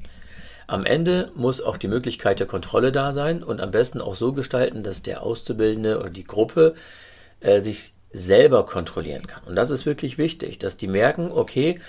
Am 0.69 0.85
Ende 0.85 1.33
muss 1.35 1.63
auch 1.63 1.79
die 1.79 1.89
Möglichkeit 1.89 2.41
der 2.41 2.47
Kontrolle 2.47 2.93
da 2.93 3.15
sein 3.15 3.43
und 3.43 3.61
am 3.61 3.71
besten 3.71 4.03
auch 4.03 4.15
so 4.15 4.35
gestalten, 4.35 4.83
dass 4.83 5.03
der 5.03 5.23
Auszubildende 5.23 5.99
oder 5.99 6.11
die 6.11 6.25
Gruppe 6.25 6.75
äh, 7.41 7.63
sich 7.63 7.95
selber 8.13 8.67
kontrollieren 8.67 9.27
kann. 9.27 9.43
Und 9.45 9.57
das 9.57 9.71
ist 9.71 9.87
wirklich 9.87 10.19
wichtig, 10.19 10.59
dass 10.59 10.77
die 10.77 10.87
merken, 10.87 11.33
okay, 11.33 11.81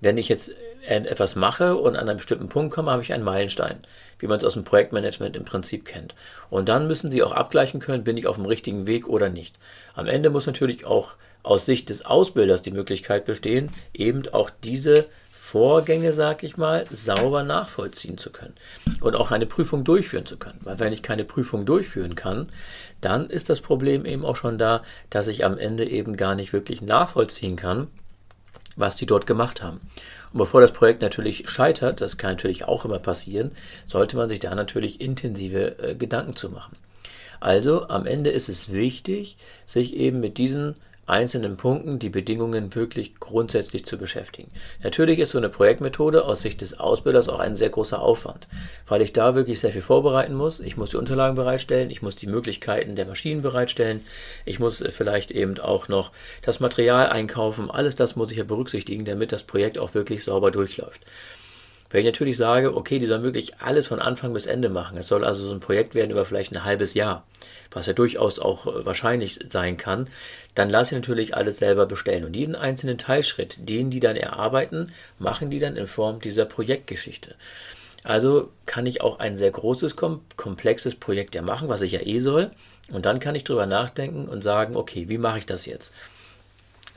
wenn 0.00 0.16
ich 0.16 0.28
jetzt 0.28 0.52
etwas 0.86 1.36
mache 1.36 1.76
und 1.76 1.96
an 1.96 2.08
einen 2.08 2.16
bestimmten 2.16 2.48
Punkt 2.48 2.74
komme, 2.74 2.90
habe 2.90 3.02
ich 3.02 3.12
einen 3.12 3.24
Meilenstein, 3.24 3.78
wie 4.18 4.26
man 4.26 4.38
es 4.38 4.44
aus 4.44 4.54
dem 4.54 4.64
Projektmanagement 4.64 5.36
im 5.36 5.44
Prinzip 5.44 5.84
kennt. 5.84 6.14
Und 6.50 6.68
dann 6.68 6.86
müssen 6.86 7.10
Sie 7.10 7.22
auch 7.22 7.32
abgleichen 7.32 7.80
können, 7.80 8.04
bin 8.04 8.16
ich 8.16 8.26
auf 8.26 8.36
dem 8.36 8.46
richtigen 8.46 8.86
Weg 8.86 9.06
oder 9.06 9.28
nicht. 9.28 9.56
Am 9.94 10.06
Ende 10.06 10.30
muss 10.30 10.46
natürlich 10.46 10.86
auch 10.86 11.16
aus 11.42 11.66
Sicht 11.66 11.90
des 11.90 12.04
Ausbilders 12.04 12.62
die 12.62 12.70
Möglichkeit 12.70 13.26
bestehen, 13.26 13.70
eben 13.92 14.28
auch 14.32 14.50
diese 14.50 15.06
Vorgänge, 15.46 16.14
sag 16.14 16.42
ich 16.42 16.56
mal, 16.56 16.86
sauber 16.90 17.42
nachvollziehen 17.42 18.16
zu 18.16 18.30
können 18.30 18.54
und 19.02 19.14
auch 19.14 19.30
eine 19.30 19.44
Prüfung 19.44 19.84
durchführen 19.84 20.24
zu 20.24 20.38
können. 20.38 20.58
Weil 20.62 20.80
wenn 20.80 20.92
ich 20.94 21.02
keine 21.02 21.24
Prüfung 21.24 21.66
durchführen 21.66 22.14
kann, 22.14 22.48
dann 23.02 23.28
ist 23.28 23.50
das 23.50 23.60
Problem 23.60 24.06
eben 24.06 24.24
auch 24.24 24.36
schon 24.36 24.56
da, 24.56 24.82
dass 25.10 25.28
ich 25.28 25.44
am 25.44 25.58
Ende 25.58 25.88
eben 25.88 26.16
gar 26.16 26.34
nicht 26.34 26.54
wirklich 26.54 26.80
nachvollziehen 26.80 27.56
kann, 27.56 27.88
was 28.74 28.96
die 28.96 29.04
dort 29.04 29.26
gemacht 29.26 29.62
haben. 29.62 29.80
Und 30.32 30.38
bevor 30.38 30.62
das 30.62 30.72
Projekt 30.72 31.02
natürlich 31.02 31.48
scheitert, 31.48 32.00
das 32.00 32.16
kann 32.16 32.32
natürlich 32.32 32.64
auch 32.64 32.86
immer 32.86 32.98
passieren, 32.98 33.52
sollte 33.86 34.16
man 34.16 34.30
sich 34.30 34.40
da 34.40 34.54
natürlich 34.54 35.02
intensive 35.02 35.78
äh, 35.78 35.94
Gedanken 35.94 36.36
zu 36.36 36.48
machen. 36.48 36.74
Also 37.38 37.88
am 37.88 38.06
Ende 38.06 38.30
ist 38.30 38.48
es 38.48 38.72
wichtig, 38.72 39.36
sich 39.66 39.94
eben 39.94 40.20
mit 40.20 40.38
diesen 40.38 40.76
einzelnen 41.06 41.56
Punkten 41.56 41.98
die 41.98 42.08
Bedingungen 42.08 42.74
wirklich 42.74 43.18
grundsätzlich 43.20 43.84
zu 43.84 43.98
beschäftigen. 43.98 44.50
Natürlich 44.82 45.18
ist 45.18 45.30
so 45.30 45.38
eine 45.38 45.48
Projektmethode 45.48 46.24
aus 46.24 46.42
Sicht 46.42 46.60
des 46.60 46.78
Ausbilders 46.78 47.28
auch 47.28 47.38
ein 47.38 47.56
sehr 47.56 47.70
großer 47.70 48.00
Aufwand, 48.00 48.48
weil 48.86 49.02
ich 49.02 49.12
da 49.12 49.34
wirklich 49.34 49.60
sehr 49.60 49.72
viel 49.72 49.82
vorbereiten 49.82 50.34
muss. 50.34 50.60
Ich 50.60 50.76
muss 50.76 50.90
die 50.90 50.96
Unterlagen 50.96 51.36
bereitstellen, 51.36 51.90
ich 51.90 52.02
muss 52.02 52.16
die 52.16 52.26
Möglichkeiten 52.26 52.96
der 52.96 53.06
Maschinen 53.06 53.42
bereitstellen, 53.42 54.04
ich 54.44 54.58
muss 54.58 54.82
vielleicht 54.88 55.30
eben 55.30 55.58
auch 55.58 55.88
noch 55.88 56.10
das 56.42 56.60
Material 56.60 57.08
einkaufen. 57.08 57.70
Alles 57.70 57.96
das 57.96 58.16
muss 58.16 58.30
ich 58.30 58.38
ja 58.38 58.44
berücksichtigen, 58.44 59.04
damit 59.04 59.32
das 59.32 59.42
Projekt 59.42 59.78
auch 59.78 59.94
wirklich 59.94 60.24
sauber 60.24 60.50
durchläuft. 60.50 61.00
Wenn 61.94 62.00
ich 62.00 62.06
natürlich 62.06 62.36
sage, 62.36 62.76
okay, 62.76 62.98
die 62.98 63.06
sollen 63.06 63.22
wirklich 63.22 63.60
alles 63.60 63.86
von 63.86 64.00
Anfang 64.00 64.32
bis 64.32 64.46
Ende 64.46 64.68
machen, 64.68 64.98
es 64.98 65.06
soll 65.06 65.24
also 65.24 65.46
so 65.46 65.52
ein 65.52 65.60
Projekt 65.60 65.94
werden 65.94 66.10
über 66.10 66.24
vielleicht 66.24 66.52
ein 66.52 66.64
halbes 66.64 66.92
Jahr, 66.94 67.24
was 67.70 67.86
ja 67.86 67.92
durchaus 67.92 68.40
auch 68.40 68.66
äh, 68.66 68.84
wahrscheinlich 68.84 69.38
sein 69.48 69.76
kann, 69.76 70.08
dann 70.56 70.70
lasse 70.70 70.92
ich 70.92 71.00
natürlich 71.00 71.36
alles 71.36 71.58
selber 71.58 71.86
bestellen. 71.86 72.24
Und 72.24 72.34
jeden 72.34 72.56
einzelnen 72.56 72.98
Teilschritt, 72.98 73.58
den 73.68 73.90
die 73.90 74.00
dann 74.00 74.16
erarbeiten, 74.16 74.90
machen 75.20 75.50
die 75.50 75.60
dann 75.60 75.76
in 75.76 75.86
Form 75.86 76.20
dieser 76.20 76.46
Projektgeschichte. 76.46 77.36
Also 78.02 78.50
kann 78.66 78.86
ich 78.86 79.00
auch 79.00 79.20
ein 79.20 79.36
sehr 79.36 79.52
großes, 79.52 79.94
komplexes 79.94 80.96
Projekt 80.96 81.36
ja 81.36 81.42
machen, 81.42 81.68
was 81.68 81.80
ich 81.80 81.92
ja 81.92 82.00
eh 82.00 82.18
soll. 82.18 82.50
Und 82.90 83.06
dann 83.06 83.20
kann 83.20 83.36
ich 83.36 83.44
darüber 83.44 83.66
nachdenken 83.66 84.28
und 84.28 84.42
sagen, 84.42 84.74
okay, 84.74 85.08
wie 85.08 85.18
mache 85.18 85.38
ich 85.38 85.46
das 85.46 85.64
jetzt? 85.64 85.92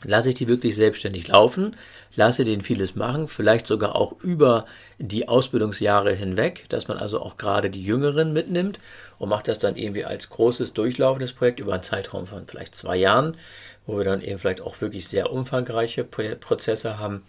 lasse 0.03 0.29
ich 0.29 0.35
die 0.35 0.47
wirklich 0.47 0.75
selbstständig 0.75 1.27
laufen, 1.27 1.75
lasse 2.17 2.43
den 2.43 2.61
vieles 2.61 2.95
machen, 2.95 3.27
vielleicht 3.27 3.67
sogar 3.67 3.95
auch 3.95 4.19
über 4.21 4.65
die 4.97 5.27
Ausbildungsjahre 5.27 6.13
hinweg, 6.13 6.65
dass 6.69 6.87
man 6.87 6.97
also 6.97 7.21
auch 7.21 7.37
gerade 7.37 7.69
die 7.69 7.83
Jüngeren 7.83 8.33
mitnimmt 8.33 8.79
und 9.19 9.29
macht 9.29 9.47
das 9.47 9.59
dann 9.59 9.77
irgendwie 9.77 10.03
als 10.03 10.29
großes 10.29 10.73
durchlaufendes 10.73 11.33
Projekt 11.33 11.59
über 11.59 11.73
einen 11.73 11.83
Zeitraum 11.83 12.25
von 12.25 12.47
vielleicht 12.47 12.75
zwei 12.75 12.97
Jahren, 12.97 13.37
wo 13.85 13.97
wir 13.97 14.03
dann 14.03 14.21
eben 14.21 14.39
vielleicht 14.39 14.61
auch 14.61 14.81
wirklich 14.81 15.07
sehr 15.07 15.31
umfangreiche 15.31 16.03
Prozesse 16.03 16.97
haben. 16.97 17.23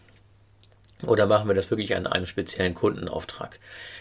Oder 1.07 1.27
machen 1.27 1.47
wir 1.47 1.55
das 1.55 1.71
wirklich 1.71 1.95
an 1.95 2.07
einem 2.07 2.27
speziellen 2.27 2.75
Kundenauftrag? 2.75 3.61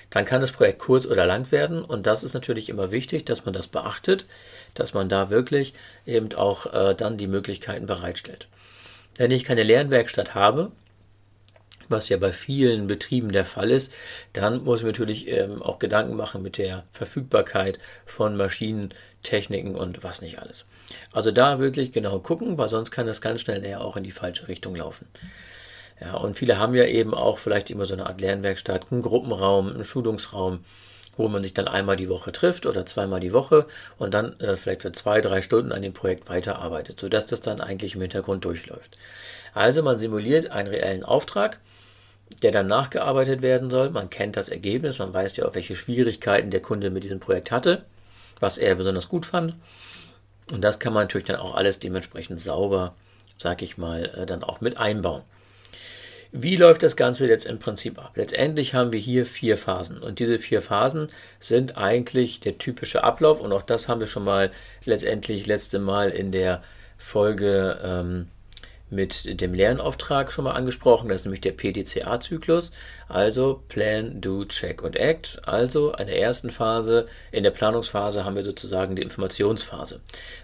Dann 0.10 0.26
kann 0.26 0.42
das 0.42 0.54
Projekt 0.54 0.80
kurz 0.80 1.06
oder 1.06 1.26
lang 1.26 1.52
werden 1.52 1.84
und 1.84 2.08
das 2.08 2.24
ist 2.24 2.34
natürlich 2.34 2.70
immer 2.70 2.94
wichtig, 2.94 3.26
dass 3.26 3.44
man 3.44 3.54
das 3.54 3.68
beachtet, 3.68 4.26
dass 4.74 4.94
man 4.94 5.10
da 5.10 5.30
wirklich 5.30 5.74
eben 6.06 6.34
auch 6.34 6.74
äh, 6.74 6.96
dann 6.96 7.18
die 7.18 7.28
Möglichkeiten 7.28 7.86
bereitstellt. 7.86 8.48
Wenn 9.18 9.32
ich 9.32 9.44
keine 9.44 9.64
Lernwerkstatt 9.64 10.36
habe, 10.36 10.72
was 11.90 12.10
ja 12.10 12.18
bei 12.18 12.34
vielen 12.34 12.88
Betrieben 12.88 13.32
der 13.32 13.46
Fall 13.46 13.72
ist, 13.72 13.94
dann 14.34 14.64
muss 14.64 14.82
ich 14.82 14.86
natürlich 14.86 15.28
ähm, 15.28 15.62
auch 15.62 15.80
Gedanken 15.80 16.16
machen 16.16 16.42
mit 16.42 16.58
der 16.58 16.84
Verfügbarkeit 16.92 17.80
von 18.06 18.36
Maschinen, 18.36 18.94
Techniken 19.24 19.76
und 19.76 20.04
was 20.04 20.22
nicht 20.22 20.40
alles. 20.40 20.66
Also 21.12 21.32
da 21.32 21.60
wirklich 21.60 21.92
genau 21.92 22.20
gucken, 22.20 22.58
weil 22.58 22.70
sonst 22.70 22.92
kann 22.92 23.08
das 23.08 23.22
ganz 23.22 23.42
schnell 23.42 23.64
eher 23.64 23.82
auch 23.82 23.98
in 23.98 24.04
die 24.04 24.12
falsche 24.12 24.48
Richtung 24.48 24.76
laufen. 24.76 25.08
Ja, 26.00 26.16
und 26.16 26.38
viele 26.38 26.60
haben 26.60 26.76
ja 26.76 26.86
eben 26.86 27.14
auch 27.14 27.40
vielleicht 27.40 27.72
immer 27.72 27.86
so 27.86 27.94
eine 27.94 28.06
Art 28.06 28.22
Lernwerkstatt, 28.22 28.92
einen 28.92 29.02
Gruppenraum, 29.02 29.70
einen 29.70 29.84
Schulungsraum, 29.84 30.64
wo 31.18 31.28
man 31.28 31.44
sich 31.44 31.54
dann 31.54 31.68
einmal 31.68 31.98
die 31.98 32.10
Woche 32.10 32.32
trifft 32.32 32.66
oder 32.66 32.86
zweimal 32.86 33.20
die 33.20 33.34
Woche 33.34 33.66
und 33.98 34.14
dann 34.14 34.40
äh, 34.40 34.56
vielleicht 34.56 34.84
für 34.84 34.92
zwei, 34.92 35.22
drei 35.22 35.42
Stunden 35.42 35.72
an 35.72 35.82
dem 35.82 35.94
Projekt 35.94 36.30
weiterarbeitet, 36.30 37.00
sodass 37.00 37.26
das 37.26 37.42
dann 37.42 37.60
eigentlich 37.62 37.96
im 37.96 38.02
Hintergrund 38.02 38.46
durchläuft. 38.46 38.98
Also 39.54 39.82
man 39.84 40.00
simuliert 40.00 40.52
einen 40.52 40.68
reellen 40.68 41.04
Auftrag, 41.04 41.60
der 42.44 42.52
dann 42.52 42.68
nachgearbeitet 42.68 43.42
werden 43.42 43.70
soll. 43.70 43.90
Man 43.90 44.10
kennt 44.10 44.38
das 44.38 44.50
Ergebnis, 44.50 45.00
man 45.00 45.14
weiß 45.14 45.36
ja 45.38 45.46
auch, 45.46 45.56
welche 45.56 45.76
Schwierigkeiten 45.76 46.52
der 46.52 46.62
Kunde 46.62 46.90
mit 46.90 47.04
diesem 47.04 47.20
Projekt 47.20 47.52
hatte, 47.52 47.84
was 48.40 48.58
er 48.58 48.76
besonders 48.76 49.10
gut 49.10 49.26
fand. 49.26 49.56
Und 50.52 50.64
das 50.64 50.80
kann 50.80 50.94
man 50.94 51.04
natürlich 51.04 51.28
dann 51.28 51.38
auch 51.38 51.56
alles 51.56 51.80
dementsprechend 51.80 52.40
sauber, 52.40 52.96
sag 53.38 53.62
ich 53.62 53.78
mal, 53.78 54.06
äh, 54.06 54.26
dann 54.26 54.44
auch 54.44 54.62
mit 54.62 54.78
einbauen. 54.78 55.24
Wie 56.32 56.56
läuft 56.56 56.84
das 56.84 56.96
Ganze 56.96 57.28
jetzt 57.28 57.46
im 57.46 57.60
Prinzip 57.60 58.00
ab? 58.00 58.12
Letztendlich 58.16 58.74
haben 58.74 58.92
wir 58.92 59.00
hier 59.00 59.26
vier 59.26 59.58
Phasen 59.58 60.00
und 60.00 60.20
diese 60.20 60.38
vier 60.38 60.62
Phasen 60.62 61.08
sind 61.40 61.78
eigentlich 61.78 62.40
der 62.40 62.58
typische 62.58 63.04
Ablauf 63.04 63.40
und 63.40 63.52
auch 63.52 63.62
das 63.62 63.88
haben 63.88 64.00
wir 64.00 64.08
schon 64.08 64.24
mal 64.26 64.52
letztendlich 64.84 65.48
letzte 65.48 65.80
Mal 65.80 66.10
in 66.10 66.32
der 66.32 66.64
Folge 66.98 67.80
ähm, 67.84 68.28
mit 68.90 69.42
dem 69.42 69.54
Lernauftrag 69.54 70.32
schon 70.32 70.46
mal 70.46 70.54
angesprochen. 70.54 71.10
Das 71.10 71.22
ist 71.22 71.26
nämlich 71.26 71.42
der 71.42 71.52
PDCA-Zyklus, 71.52 72.72
also 73.10 73.64
Plan, 73.68 74.22
Do, 74.22 74.46
Check 74.46 74.82
und 74.82 74.96
Act. 74.96 75.40
Also 75.46 75.94
in 75.94 76.08
der 76.08 76.20
ersten 76.20 76.52
Phase, 76.52 77.08
in 77.32 77.44
der 77.44 77.52
Planungsphase 77.52 78.24
haben 78.24 78.36
wir 78.36 78.44
sozusagen 78.44 78.96
die 78.96 79.02
Informationsphase. 79.02 80.00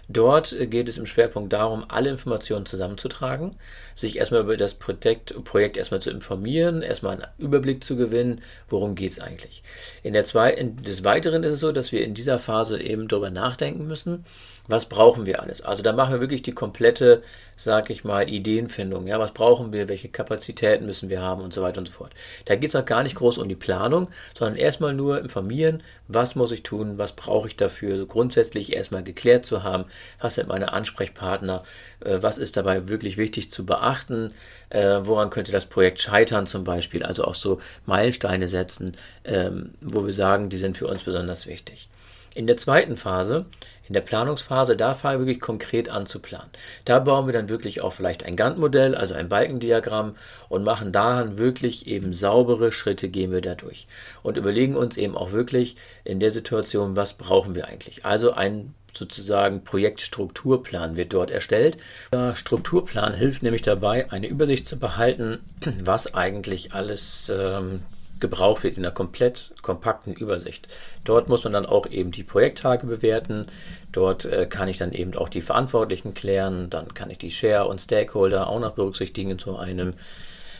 Dort 0.08 0.54
geht 0.70 0.88
es 0.88 0.98
im 0.98 1.06
Schwerpunkt 1.06 1.52
darum, 1.52 1.84
alle 1.88 2.10
Informationen 2.10 2.66
zusammenzutragen, 2.66 3.56
sich 3.94 4.16
erstmal 4.16 4.42
über 4.42 4.56
das 4.56 4.74
Projekt, 4.74 5.42
Projekt 5.44 5.76
erstmal 5.76 6.00
zu 6.00 6.10
informieren, 6.10 6.82
erstmal 6.82 7.14
einen 7.14 7.26
Überblick 7.38 7.82
zu 7.82 7.96
gewinnen, 7.96 8.42
worum 8.68 8.94
geht 8.94 9.12
es 9.12 9.20
eigentlich. 9.20 9.62
In 10.02 10.12
der 10.12 10.26
zweiten, 10.26 10.82
des 10.82 11.04
Weiteren 11.04 11.42
ist 11.44 11.54
es 11.54 11.60
so, 11.60 11.72
dass 11.72 11.92
wir 11.92 12.04
in 12.04 12.14
dieser 12.14 12.38
Phase 12.38 12.80
eben 12.80 13.08
darüber 13.08 13.30
nachdenken 13.30 13.86
müssen, 13.86 14.26
was 14.66 14.86
brauchen 14.86 15.26
wir 15.26 15.42
alles. 15.42 15.62
Also 15.62 15.82
da 15.82 15.92
machen 15.92 16.14
wir 16.14 16.20
wirklich 16.20 16.42
die 16.42 16.52
komplette, 16.52 17.22
sag 17.56 17.90
ich 17.90 18.04
mal, 18.04 18.28
Ideenfindung. 18.28 19.06
Ja, 19.06 19.18
was 19.18 19.32
brauchen 19.32 19.72
wir, 19.72 19.88
welche 19.88 20.08
Kapazitäten 20.08 20.86
müssen 20.86 21.08
wir 21.08 21.20
haben 21.20 21.42
und 21.42 21.54
so 21.54 21.62
weiter 21.62 21.78
und 21.78 21.86
so 21.86 21.92
fort. 21.92 22.12
Da 22.44 22.56
geht 22.56 22.70
es 22.70 22.76
auch 22.76 22.84
gar 22.84 23.02
nicht 23.02 23.16
groß 23.16 23.38
um 23.38 23.48
die 23.48 23.54
Planung, 23.54 24.08
sondern 24.36 24.56
erstmal 24.56 24.94
nur 24.94 25.20
informieren, 25.20 25.82
was 26.08 26.34
muss 26.34 26.52
ich 26.52 26.62
tun, 26.62 26.98
was 26.98 27.12
brauche 27.12 27.48
ich 27.48 27.56
dafür, 27.56 27.96
so 27.96 28.06
grundsätzlich 28.06 28.74
erstmal 28.74 29.02
geklärt 29.02 29.46
zu 29.46 29.62
haben, 29.62 29.84
was 30.20 30.34
sind 30.34 30.48
meine 30.48 30.72
Ansprechpartner, 30.72 31.62
äh, 32.00 32.18
was 32.20 32.38
ist 32.38 32.56
dabei 32.56 32.88
wirklich 32.88 33.16
wichtig 33.16 33.50
zu 33.50 33.64
beachten, 33.64 34.32
äh, 34.70 35.00
woran 35.02 35.30
könnte 35.30 35.52
das 35.52 35.66
Projekt 35.66 36.00
scheitern 36.00 36.46
zum 36.46 36.64
Beispiel, 36.64 37.02
also 37.02 37.24
auch 37.24 37.34
so 37.34 37.60
Meilensteine 37.86 38.48
setzen, 38.48 38.96
ähm, 39.24 39.74
wo 39.80 40.04
wir 40.04 40.12
sagen, 40.12 40.48
die 40.48 40.58
sind 40.58 40.76
für 40.76 40.86
uns 40.86 41.04
besonders 41.04 41.46
wichtig. 41.46 41.88
In 42.34 42.46
der 42.46 42.56
zweiten 42.56 42.96
Phase, 42.96 43.46
in 43.86 43.94
der 43.94 44.00
Planungsphase, 44.00 44.76
da 44.76 44.94
fangen 44.94 45.20
wir 45.20 45.26
wirklich 45.26 45.40
konkret 45.40 45.88
an 45.88 46.06
zu 46.06 46.18
planen. 46.18 46.50
Da 46.84 46.98
bauen 46.98 47.26
wir 47.26 47.32
dann 47.32 47.48
wirklich 47.48 47.80
auch 47.80 47.92
vielleicht 47.92 48.24
ein 48.24 48.36
Gantt-Modell, 48.36 48.94
also 48.94 49.14
ein 49.14 49.28
Balkendiagramm 49.28 50.16
und 50.48 50.64
machen 50.64 50.90
daran 50.90 51.38
wirklich 51.38 51.86
eben 51.86 52.12
saubere 52.12 52.72
Schritte 52.72 53.08
gehen 53.08 53.30
wir 53.30 53.40
da 53.40 53.54
durch 53.54 53.86
und 54.22 54.36
überlegen 54.36 54.74
uns 54.74 54.96
eben 54.96 55.16
auch 55.16 55.32
wirklich 55.32 55.76
in 56.02 56.18
der 56.18 56.30
Situation, 56.30 56.96
was 56.96 57.14
brauchen 57.14 57.54
wir 57.54 57.68
eigentlich. 57.68 58.04
Also 58.04 58.32
ein 58.32 58.74
sozusagen 58.96 59.64
Projektstrukturplan 59.64 60.96
wird 60.96 61.12
dort 61.12 61.30
erstellt. 61.30 61.76
Der 62.12 62.36
Strukturplan 62.36 63.14
hilft 63.14 63.42
nämlich 63.42 63.62
dabei, 63.62 64.10
eine 64.10 64.28
Übersicht 64.28 64.66
zu 64.66 64.78
behalten, 64.78 65.40
was 65.84 66.14
eigentlich 66.14 66.72
alles 66.72 67.30
ähm, 67.34 67.82
gebraucht 68.24 68.64
wird 68.64 68.78
in 68.78 68.84
einer 68.84 68.94
komplett 68.94 69.52
kompakten 69.60 70.14
Übersicht. 70.14 70.68
Dort 71.04 71.28
muss 71.28 71.44
man 71.44 71.52
dann 71.52 71.66
auch 71.66 71.86
eben 71.86 72.10
die 72.10 72.22
Projekttage 72.22 72.86
bewerten. 72.86 73.48
Dort 73.92 74.24
äh, 74.24 74.46
kann 74.46 74.68
ich 74.68 74.78
dann 74.78 74.92
eben 74.92 75.14
auch 75.14 75.28
die 75.28 75.42
Verantwortlichen 75.42 76.14
klären. 76.14 76.70
Dann 76.70 76.94
kann 76.94 77.10
ich 77.10 77.18
die 77.18 77.30
Share 77.30 77.66
und 77.66 77.82
Stakeholder 77.82 78.48
auch 78.48 78.60
noch 78.60 78.72
berücksichtigen 78.72 79.30
in 79.30 79.56
einem 79.56 79.94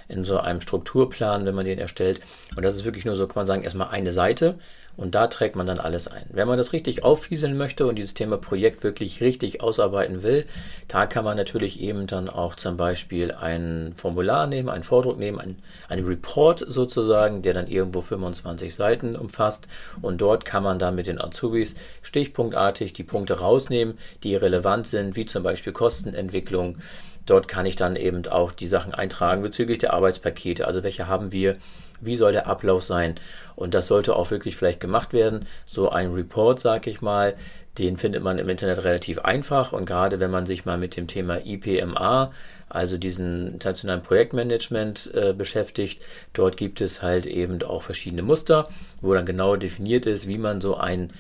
in 0.06 0.26
so 0.26 0.36
einem 0.36 0.60
Strukturplan, 0.60 1.46
wenn 1.46 1.54
man 1.54 1.64
den 1.64 1.78
erstellt. 1.78 2.20
Und 2.56 2.62
das 2.62 2.74
ist 2.74 2.84
wirklich 2.84 3.06
nur 3.06 3.16
so, 3.16 3.26
kann 3.26 3.36
man 3.36 3.46
sagen, 3.46 3.62
erstmal 3.62 3.88
eine 3.88 4.12
Seite. 4.12 4.58
Und 4.96 5.14
da 5.14 5.26
trägt 5.26 5.56
man 5.56 5.66
dann 5.66 5.80
alles 5.80 6.06
ein. 6.06 6.26
Wenn 6.30 6.46
man 6.46 6.58
das 6.58 6.72
richtig 6.72 7.02
auffieseln 7.02 7.56
möchte 7.56 7.86
und 7.86 7.96
dieses 7.96 8.14
Thema 8.14 8.36
Projekt 8.36 8.84
wirklich 8.84 9.20
richtig 9.20 9.60
ausarbeiten 9.60 10.22
will, 10.22 10.46
da 10.86 11.06
kann 11.06 11.24
man 11.24 11.36
natürlich 11.36 11.80
eben 11.80 12.06
dann 12.06 12.28
auch 12.28 12.54
zum 12.54 12.76
Beispiel 12.76 13.32
ein 13.32 13.92
Formular 13.96 14.46
nehmen, 14.46 14.68
einen 14.68 14.84
Vordruck 14.84 15.18
nehmen, 15.18 15.40
ein, 15.40 15.58
einen 15.88 16.06
Report 16.06 16.64
sozusagen, 16.66 17.42
der 17.42 17.54
dann 17.54 17.66
irgendwo 17.66 18.02
25 18.02 18.74
Seiten 18.74 19.16
umfasst. 19.16 19.66
Und 20.00 20.20
dort 20.20 20.44
kann 20.44 20.62
man 20.62 20.78
dann 20.78 20.94
mit 20.94 21.08
den 21.08 21.20
Azubis 21.20 21.74
stichpunktartig 22.02 22.92
die 22.92 23.04
Punkte 23.04 23.40
rausnehmen, 23.40 23.98
die 24.22 24.36
relevant 24.36 24.86
sind, 24.86 25.16
wie 25.16 25.26
zum 25.26 25.42
Beispiel 25.42 25.72
Kostenentwicklung. 25.72 26.78
Dort 27.26 27.48
kann 27.48 27.66
ich 27.66 27.76
dann 27.76 27.96
eben 27.96 28.26
auch 28.26 28.52
die 28.52 28.66
Sachen 28.66 28.94
eintragen 28.94 29.42
bezüglich 29.42 29.78
der 29.78 29.94
Arbeitspakete. 29.94 30.66
Also 30.66 30.82
welche 30.82 31.08
haben 31.08 31.32
wir, 31.32 31.56
wie 32.00 32.16
soll 32.16 32.32
der 32.32 32.46
Ablauf 32.46 32.82
sein? 32.82 33.14
Und 33.56 33.74
das 33.74 33.86
sollte 33.86 34.16
auch 34.16 34.30
wirklich 34.30 34.56
vielleicht 34.56 34.80
gemacht 34.80 35.12
werden. 35.12 35.46
So 35.66 35.90
ein 35.90 36.12
Report, 36.12 36.60
sag 36.60 36.86
ich 36.86 37.00
mal, 37.00 37.34
den 37.78 37.96
findet 37.96 38.22
man 38.22 38.38
im 38.38 38.48
Internet 38.48 38.84
relativ 38.84 39.18
einfach. 39.20 39.72
Und 39.72 39.86
gerade 39.86 40.20
wenn 40.20 40.30
man 40.30 40.46
sich 40.46 40.64
mal 40.64 40.78
mit 40.78 40.96
dem 40.96 41.06
Thema 41.06 41.44
IPMA, 41.44 42.32
also 42.68 42.98
diesen 42.98 43.54
internationalen 43.54 44.02
Projektmanagement 44.02 45.10
äh, 45.14 45.32
beschäftigt, 45.32 46.02
dort 46.32 46.56
gibt 46.56 46.80
es 46.80 47.02
halt 47.02 47.26
eben 47.26 47.62
auch 47.62 47.82
verschiedene 47.82 48.22
Muster, 48.22 48.68
wo 49.00 49.14
dann 49.14 49.26
genau 49.26 49.56
definiert 49.56 50.06
ist, 50.06 50.26
wie 50.26 50.38
man 50.38 50.60
so 50.60 50.76
ein 50.76 51.10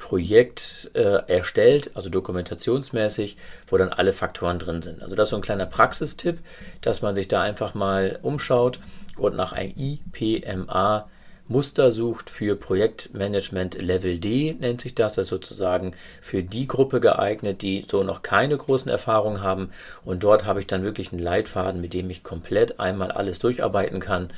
Projekt 0.00 0.90
äh, 0.94 1.20
erstellt, 1.28 1.90
also 1.94 2.08
dokumentationsmäßig, 2.08 3.36
wo 3.68 3.76
dann 3.76 3.90
alle 3.90 4.12
Faktoren 4.12 4.58
drin 4.58 4.82
sind. 4.82 5.02
Also 5.02 5.14
das 5.14 5.26
ist 5.26 5.30
so 5.30 5.36
ein 5.36 5.42
kleiner 5.42 5.66
Praxistipp, 5.66 6.38
dass 6.80 7.02
man 7.02 7.14
sich 7.14 7.28
da 7.28 7.42
einfach 7.42 7.74
mal 7.74 8.18
umschaut 8.22 8.80
und 9.16 9.36
nach 9.36 9.52
einem 9.52 9.74
IPMA 9.76 11.08
Muster 11.46 11.90
sucht 11.90 12.30
für 12.30 12.56
Projektmanagement 12.56 13.82
Level 13.82 14.18
D, 14.18 14.56
nennt 14.58 14.80
sich 14.80 14.94
das. 14.94 15.14
Das 15.14 15.24
ist 15.24 15.30
sozusagen 15.30 15.94
für 16.20 16.44
die 16.44 16.68
Gruppe 16.68 17.00
geeignet, 17.00 17.60
die 17.60 17.84
so 17.90 18.04
noch 18.04 18.22
keine 18.22 18.56
großen 18.56 18.90
Erfahrungen 18.90 19.42
haben. 19.42 19.70
Und 20.04 20.22
dort 20.22 20.44
habe 20.44 20.60
ich 20.60 20.68
dann 20.68 20.84
wirklich 20.84 21.12
einen 21.12 21.20
Leitfaden, 21.20 21.80
mit 21.80 21.92
dem 21.92 22.08
ich 22.08 22.22
komplett 22.22 22.78
einmal 22.78 23.10
alles 23.10 23.40
durcharbeiten 23.40 23.98
kann. 23.98 24.28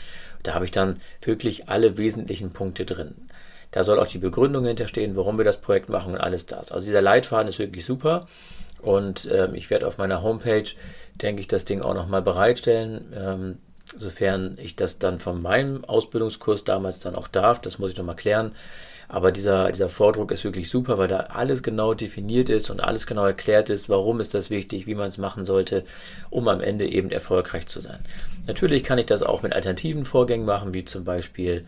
Da 0.42 0.54
habe 0.54 0.64
ich 0.64 0.70
dann 0.70 1.00
wirklich 1.20 1.68
alle 1.68 1.98
wesentlichen 1.98 2.52
Punkte 2.52 2.86
drin. 2.86 3.14
Da 3.72 3.84
soll 3.84 3.98
auch 3.98 4.06
die 4.06 4.18
Begründung 4.18 4.64
hinterstehen, 4.66 5.16
warum 5.16 5.38
wir 5.38 5.44
das 5.44 5.56
Projekt 5.56 5.88
machen 5.88 6.12
und 6.14 6.20
alles 6.20 6.46
das. 6.46 6.70
Also 6.70 6.86
dieser 6.86 7.02
Leitfaden 7.02 7.48
ist 7.48 7.58
wirklich 7.58 7.84
super. 7.84 8.28
Und 8.80 9.28
ähm, 9.32 9.54
ich 9.54 9.70
werde 9.70 9.86
auf 9.86 9.98
meiner 9.98 10.22
Homepage, 10.22 10.68
denke 11.14 11.40
ich, 11.40 11.48
das 11.48 11.64
Ding 11.64 11.82
auch 11.82 11.94
nochmal 11.94 12.22
bereitstellen. 12.22 13.12
Ähm, 13.16 13.58
sofern 13.96 14.58
ich 14.60 14.76
das 14.76 14.98
dann 14.98 15.20
von 15.20 15.40
meinem 15.42 15.84
Ausbildungskurs 15.84 16.64
damals 16.64 16.98
dann 16.98 17.14
auch 17.14 17.28
darf, 17.28 17.60
das 17.60 17.78
muss 17.78 17.90
ich 17.90 17.96
nochmal 17.96 18.16
klären. 18.16 18.52
Aber 19.08 19.30
dieser, 19.30 19.70
dieser 19.72 19.90
Vordruck 19.90 20.32
ist 20.32 20.42
wirklich 20.42 20.70
super, 20.70 20.96
weil 20.96 21.08
da 21.08 21.18
alles 21.18 21.62
genau 21.62 21.92
definiert 21.92 22.48
ist 22.48 22.70
und 22.70 22.80
alles 22.80 23.06
genau 23.06 23.26
erklärt 23.26 23.68
ist, 23.68 23.90
warum 23.90 24.20
ist 24.20 24.32
das 24.32 24.48
wichtig, 24.48 24.86
wie 24.86 24.94
man 24.94 25.08
es 25.08 25.18
machen 25.18 25.44
sollte, 25.44 25.84
um 26.30 26.48
am 26.48 26.62
Ende 26.62 26.88
eben 26.88 27.10
erfolgreich 27.10 27.66
zu 27.66 27.80
sein. 27.80 27.98
Natürlich 28.46 28.84
kann 28.84 28.98
ich 28.98 29.06
das 29.06 29.22
auch 29.22 29.42
mit 29.42 29.52
alternativen 29.52 30.06
Vorgängen 30.06 30.46
machen, 30.46 30.72
wie 30.72 30.86
zum 30.86 31.04
Beispiel 31.04 31.66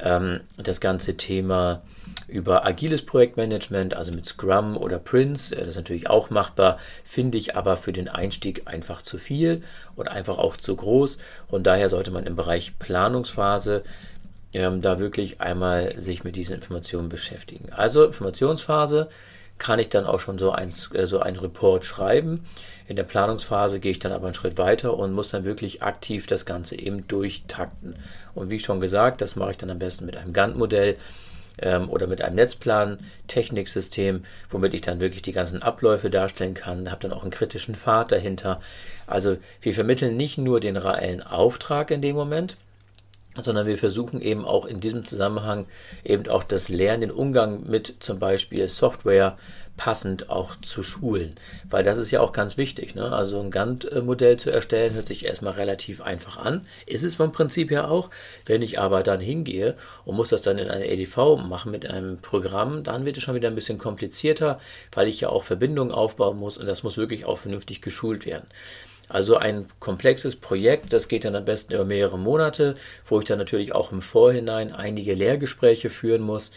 ähm, 0.00 0.40
das 0.56 0.80
ganze 0.80 1.16
Thema 1.16 1.82
über 2.28 2.64
agiles 2.64 3.02
Projektmanagement, 3.02 3.94
also 3.94 4.12
mit 4.12 4.26
Scrum 4.26 4.76
oder 4.76 4.98
Prince, 4.98 5.54
äh, 5.54 5.60
das 5.60 5.70
ist 5.70 5.76
natürlich 5.76 6.08
auch 6.08 6.30
machbar, 6.30 6.78
finde 7.04 7.38
ich 7.38 7.56
aber 7.56 7.76
für 7.76 7.92
den 7.92 8.08
Einstieg 8.08 8.62
einfach 8.66 9.02
zu 9.02 9.18
viel 9.18 9.62
und 9.96 10.08
einfach 10.08 10.38
auch 10.38 10.56
zu 10.56 10.74
groß. 10.74 11.18
Und 11.48 11.66
daher 11.66 11.88
sollte 11.88 12.10
man 12.10 12.26
im 12.26 12.36
Bereich 12.36 12.78
Planungsphase 12.78 13.84
ähm, 14.52 14.80
da 14.80 14.98
wirklich 14.98 15.40
einmal 15.40 16.00
sich 16.00 16.24
mit 16.24 16.36
diesen 16.36 16.54
Informationen 16.54 17.08
beschäftigen. 17.08 17.72
Also 17.72 18.04
Informationsphase 18.04 19.08
kann 19.58 19.78
ich 19.78 19.88
dann 19.88 20.06
auch 20.06 20.20
schon 20.20 20.38
so 20.38 20.50
ein, 20.50 20.72
äh, 20.92 21.06
so 21.06 21.20
ein 21.20 21.36
Report 21.36 21.84
schreiben. 21.84 22.44
In 22.86 22.96
der 22.96 23.04
Planungsphase 23.04 23.80
gehe 23.80 23.92
ich 23.92 23.98
dann 23.98 24.12
aber 24.12 24.26
einen 24.26 24.34
Schritt 24.34 24.58
weiter 24.58 24.96
und 24.96 25.12
muss 25.12 25.30
dann 25.30 25.44
wirklich 25.44 25.82
aktiv 25.82 26.26
das 26.26 26.44
Ganze 26.44 26.76
eben 26.78 27.06
durchtakten. 27.08 27.96
Und 28.34 28.50
wie 28.50 28.60
schon 28.60 28.80
gesagt, 28.80 29.20
das 29.20 29.36
mache 29.36 29.52
ich 29.52 29.56
dann 29.56 29.70
am 29.70 29.78
besten 29.78 30.06
mit 30.06 30.16
einem 30.16 30.32
Gantt-Modell 30.32 30.96
ähm, 31.58 31.88
oder 31.88 32.06
mit 32.06 32.20
einem 32.20 32.36
Netzplan, 32.36 32.98
Techniksystem, 33.28 34.24
womit 34.50 34.74
ich 34.74 34.80
dann 34.80 35.00
wirklich 35.00 35.22
die 35.22 35.32
ganzen 35.32 35.62
Abläufe 35.62 36.10
darstellen 36.10 36.54
kann. 36.54 36.90
Habe 36.90 37.02
dann 37.02 37.12
auch 37.12 37.22
einen 37.22 37.30
kritischen 37.30 37.74
Pfad 37.74 38.12
dahinter. 38.12 38.60
Also 39.06 39.38
wir 39.60 39.72
vermitteln 39.72 40.16
nicht 40.16 40.36
nur 40.36 40.60
den 40.60 40.76
reellen 40.76 41.22
Auftrag 41.22 41.90
in 41.90 42.02
dem 42.02 42.16
Moment, 42.16 42.56
sondern 43.36 43.66
wir 43.66 43.78
versuchen 43.78 44.20
eben 44.20 44.44
auch 44.44 44.66
in 44.66 44.80
diesem 44.80 45.04
Zusammenhang 45.04 45.66
eben 46.04 46.28
auch 46.28 46.44
das 46.44 46.68
Lernen, 46.68 47.02
den 47.02 47.10
Umgang 47.10 47.68
mit 47.68 47.94
zum 48.00 48.18
Beispiel 48.18 48.68
Software 48.68 49.36
passend 49.76 50.30
auch 50.30 50.54
zu 50.56 50.82
schulen, 50.82 51.34
weil 51.68 51.82
das 51.82 51.98
ist 51.98 52.10
ja 52.10 52.20
auch 52.20 52.32
ganz 52.32 52.56
wichtig. 52.56 52.94
Ne? 52.94 53.12
Also 53.12 53.40
ein 53.40 53.50
Gantt-Modell 53.50 54.36
zu 54.36 54.50
erstellen 54.50 54.94
hört 54.94 55.08
sich 55.08 55.24
erstmal 55.24 55.54
relativ 55.54 56.00
einfach 56.00 56.36
an, 56.36 56.62
ist 56.86 57.02
es 57.02 57.16
vom 57.16 57.32
Prinzip 57.32 57.70
her 57.70 57.90
auch. 57.90 58.10
Wenn 58.46 58.62
ich 58.62 58.78
aber 58.78 59.02
dann 59.02 59.20
hingehe 59.20 59.74
und 60.04 60.16
muss 60.16 60.28
das 60.28 60.42
dann 60.42 60.58
in 60.58 60.68
eine 60.68 60.88
EDV 60.88 61.36
machen 61.36 61.72
mit 61.72 61.86
einem 61.86 62.18
Programm, 62.18 62.84
dann 62.84 63.04
wird 63.04 63.16
es 63.16 63.24
schon 63.24 63.34
wieder 63.34 63.48
ein 63.48 63.56
bisschen 63.56 63.78
komplizierter, 63.78 64.60
weil 64.92 65.08
ich 65.08 65.20
ja 65.20 65.28
auch 65.28 65.42
Verbindungen 65.42 65.92
aufbauen 65.92 66.38
muss 66.38 66.56
und 66.56 66.66
das 66.66 66.84
muss 66.84 66.96
wirklich 66.96 67.24
auch 67.24 67.38
vernünftig 67.38 67.82
geschult 67.82 68.26
werden. 68.26 68.46
Also 69.14 69.36
ein 69.36 69.66
komplexes 69.78 70.34
Projekt, 70.34 70.92
das 70.92 71.06
geht 71.06 71.24
dann 71.24 71.36
am 71.36 71.44
besten 71.44 71.72
über 71.72 71.84
mehrere 71.84 72.18
Monate, 72.18 72.74
wo 73.06 73.20
ich 73.20 73.24
dann 73.24 73.38
natürlich 73.38 73.72
auch 73.72 73.92
im 73.92 74.02
Vorhinein 74.02 74.72
einige 74.72 75.14
Lehrgespräche 75.14 75.88
führen 75.88 76.22
muss, 76.22 76.50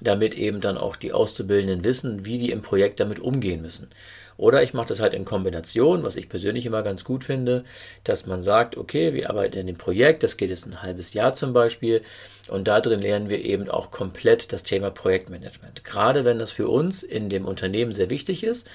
damit 0.00 0.34
eben 0.34 0.60
dann 0.60 0.76
auch 0.76 0.96
die 0.96 1.12
Auszubildenden 1.12 1.84
wissen, 1.84 2.24
wie 2.24 2.38
die 2.38 2.50
im 2.50 2.62
Projekt 2.62 2.98
damit 2.98 3.20
umgehen 3.20 3.62
müssen. 3.62 3.90
Oder 4.36 4.60
ich 4.64 4.74
mache 4.74 4.88
das 4.88 4.98
halt 4.98 5.14
in 5.14 5.24
Kombination, 5.24 6.02
was 6.02 6.16
ich 6.16 6.28
persönlich 6.28 6.66
immer 6.66 6.82
ganz 6.82 7.04
gut 7.04 7.22
finde, 7.22 7.62
dass 8.02 8.26
man 8.26 8.42
sagt, 8.42 8.76
okay, 8.76 9.14
wir 9.14 9.30
arbeiten 9.30 9.58
in 9.58 9.68
dem 9.68 9.76
Projekt, 9.76 10.24
das 10.24 10.36
geht 10.36 10.50
jetzt 10.50 10.66
ein 10.66 10.82
halbes 10.82 11.12
Jahr 11.12 11.36
zum 11.36 11.52
Beispiel, 11.52 12.02
und 12.48 12.66
da 12.66 12.80
drin 12.80 13.02
lernen 13.02 13.30
wir 13.30 13.44
eben 13.44 13.70
auch 13.70 13.92
komplett 13.92 14.52
das 14.52 14.64
Thema 14.64 14.90
Projektmanagement. 14.90 15.84
Gerade 15.84 16.24
wenn 16.24 16.40
das 16.40 16.50
für 16.50 16.66
uns 16.66 17.04
in 17.04 17.28
dem 17.28 17.44
Unternehmen 17.44 17.92
sehr 17.92 18.10
wichtig 18.10 18.42
ist, 18.42 18.66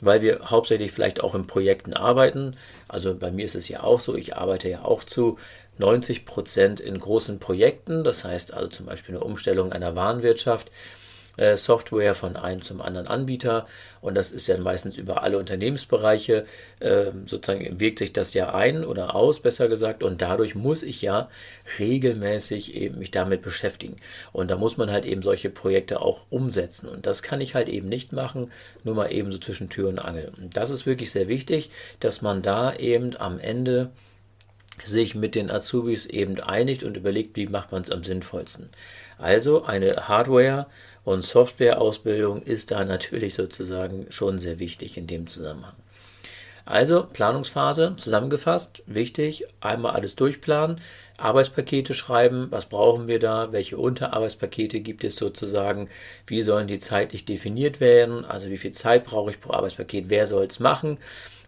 weil 0.00 0.22
wir 0.22 0.40
hauptsächlich 0.50 0.92
vielleicht 0.92 1.22
auch 1.22 1.34
in 1.34 1.46
Projekten 1.46 1.94
arbeiten. 1.94 2.56
Also 2.86 3.14
bei 3.14 3.30
mir 3.30 3.44
ist 3.44 3.54
es 3.54 3.68
ja 3.68 3.82
auch 3.82 4.00
so, 4.00 4.14
ich 4.14 4.36
arbeite 4.36 4.68
ja 4.68 4.84
auch 4.84 5.04
zu 5.04 5.38
90 5.78 6.24
Prozent 6.24 6.80
in 6.80 6.98
großen 6.98 7.38
Projekten. 7.38 8.04
Das 8.04 8.24
heißt 8.24 8.54
also 8.54 8.68
zum 8.68 8.86
Beispiel 8.86 9.14
eine 9.14 9.24
Umstellung 9.24 9.72
einer 9.72 9.96
Warenwirtschaft 9.96 10.70
äh, 11.38 11.56
Software 11.56 12.14
von 12.14 12.36
einem 12.36 12.62
zum 12.62 12.82
anderen 12.82 13.06
Anbieter 13.06 13.66
und 14.00 14.14
das 14.14 14.30
ist 14.30 14.46
ja 14.48 14.58
meistens 14.58 14.96
über 14.96 15.22
alle 15.22 15.38
Unternehmensbereiche, 15.38 16.44
äh, 16.80 17.06
sozusagen 17.26 17.80
wirkt 17.80 17.98
sich 18.00 18.12
das 18.12 18.34
ja 18.34 18.54
ein 18.54 18.84
oder 18.84 19.14
aus, 19.14 19.40
besser 19.40 19.68
gesagt, 19.68 20.02
und 20.02 20.20
dadurch 20.20 20.54
muss 20.54 20.82
ich 20.82 21.00
ja 21.00 21.30
regelmäßig 21.78 22.74
eben 22.74 22.98
mich 22.98 23.10
damit 23.10 23.42
beschäftigen. 23.42 23.96
Und 24.32 24.50
da 24.50 24.56
muss 24.56 24.76
man 24.76 24.90
halt 24.90 25.04
eben 25.04 25.22
solche 25.22 25.50
Projekte 25.50 26.00
auch 26.00 26.22
umsetzen 26.28 26.88
und 26.88 27.06
das 27.06 27.22
kann 27.22 27.40
ich 27.40 27.54
halt 27.54 27.68
eben 27.68 27.88
nicht 27.88 28.12
machen, 28.12 28.50
nur 28.84 28.94
mal 28.94 29.12
eben 29.12 29.32
so 29.32 29.38
zwischen 29.38 29.68
Tür 29.70 29.88
und 29.88 29.98
Angel. 29.98 30.32
Und 30.36 30.56
das 30.56 30.70
ist 30.70 30.86
wirklich 30.86 31.10
sehr 31.10 31.28
wichtig, 31.28 31.70
dass 32.00 32.20
man 32.20 32.42
da 32.42 32.74
eben 32.74 33.16
am 33.16 33.38
Ende 33.38 33.90
sich 34.84 35.14
mit 35.14 35.34
den 35.34 35.50
Azubis 35.50 36.06
eben 36.06 36.40
einigt 36.40 36.82
und 36.82 36.96
überlegt, 36.96 37.36
wie 37.36 37.46
macht 37.46 37.72
man 37.72 37.82
es 37.82 37.90
am 37.90 38.02
sinnvollsten. 38.02 38.70
Also 39.18 39.64
eine 39.64 40.08
Hardware 40.08 40.66
und 41.04 41.24
Softwareausbildung 41.24 42.42
ist 42.42 42.70
da 42.70 42.84
natürlich 42.84 43.34
sozusagen 43.34 44.06
schon 44.10 44.38
sehr 44.38 44.58
wichtig 44.58 44.96
in 44.96 45.06
dem 45.06 45.26
Zusammenhang. 45.26 45.74
Also 46.64 47.06
Planungsphase 47.10 47.94
zusammengefasst, 47.96 48.82
wichtig, 48.86 49.46
einmal 49.60 49.94
alles 49.94 50.16
durchplanen, 50.16 50.82
Arbeitspakete 51.16 51.94
schreiben, 51.94 52.48
was 52.50 52.66
brauchen 52.66 53.08
wir 53.08 53.18
da, 53.18 53.52
welche 53.52 53.78
Unterarbeitspakete 53.78 54.80
gibt 54.80 55.02
es 55.02 55.16
sozusagen, 55.16 55.88
wie 56.26 56.42
sollen 56.42 56.68
die 56.68 56.78
zeitlich 56.78 57.24
definiert 57.24 57.80
werden, 57.80 58.24
also 58.24 58.50
wie 58.50 58.58
viel 58.58 58.72
Zeit 58.72 59.04
brauche 59.04 59.30
ich 59.30 59.40
pro 59.40 59.52
Arbeitspaket, 59.52 60.10
wer 60.10 60.26
soll 60.26 60.44
es 60.44 60.60
machen. 60.60 60.98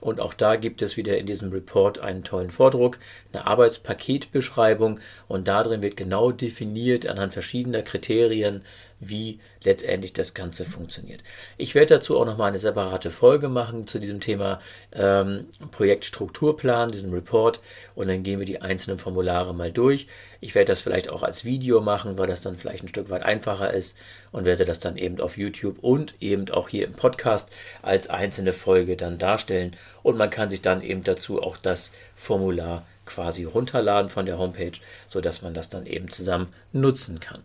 Und 0.00 0.20
auch 0.20 0.34
da 0.34 0.56
gibt 0.56 0.82
es 0.82 0.96
wieder 0.96 1.18
in 1.18 1.26
diesem 1.26 1.52
Report 1.52 1.98
einen 1.98 2.24
tollen 2.24 2.50
Vordruck, 2.50 2.98
eine 3.32 3.46
Arbeitspaketbeschreibung. 3.46 5.00
Und 5.28 5.48
darin 5.48 5.82
wird 5.82 5.96
genau 5.96 6.32
definiert 6.32 7.06
anhand 7.06 7.32
verschiedener 7.32 7.82
Kriterien, 7.82 8.62
wie 9.00 9.40
letztendlich 9.64 10.12
das 10.12 10.34
Ganze 10.34 10.64
funktioniert. 10.64 11.22
Ich 11.56 11.74
werde 11.74 11.96
dazu 11.96 12.18
auch 12.18 12.26
nochmal 12.26 12.48
eine 12.48 12.58
separate 12.58 13.10
Folge 13.10 13.48
machen 13.48 13.86
zu 13.86 13.98
diesem 13.98 14.20
Thema 14.20 14.60
ähm, 14.92 15.46
Projektstrukturplan, 15.70 16.92
diesem 16.92 17.12
Report 17.12 17.60
und 17.94 18.08
dann 18.08 18.22
gehen 18.22 18.38
wir 18.38 18.46
die 18.46 18.60
einzelnen 18.60 18.98
Formulare 18.98 19.54
mal 19.54 19.72
durch. 19.72 20.06
Ich 20.40 20.54
werde 20.54 20.72
das 20.72 20.82
vielleicht 20.82 21.08
auch 21.08 21.22
als 21.22 21.44
Video 21.44 21.80
machen, 21.80 22.18
weil 22.18 22.26
das 22.26 22.42
dann 22.42 22.56
vielleicht 22.56 22.84
ein 22.84 22.88
Stück 22.88 23.10
weit 23.10 23.22
einfacher 23.22 23.72
ist 23.72 23.96
und 24.32 24.44
werde 24.46 24.64
das 24.64 24.78
dann 24.78 24.96
eben 24.96 25.20
auf 25.20 25.36
YouTube 25.36 25.78
und 25.82 26.14
eben 26.20 26.48
auch 26.50 26.68
hier 26.68 26.86
im 26.86 26.92
Podcast 26.92 27.50
als 27.82 28.08
einzelne 28.08 28.52
Folge 28.52 28.96
dann 28.96 29.18
darstellen 29.18 29.76
und 30.02 30.16
man 30.16 30.30
kann 30.30 30.50
sich 30.50 30.62
dann 30.62 30.82
eben 30.82 31.02
dazu 31.04 31.42
auch 31.42 31.56
das 31.56 31.90
Formular 32.14 32.86
quasi 33.06 33.44
runterladen 33.44 34.10
von 34.10 34.26
der 34.26 34.38
Homepage, 34.38 34.78
sodass 35.08 35.42
man 35.42 35.54
das 35.54 35.68
dann 35.68 35.86
eben 35.86 36.10
zusammen 36.10 36.52
nutzen 36.72 37.18
kann. 37.18 37.42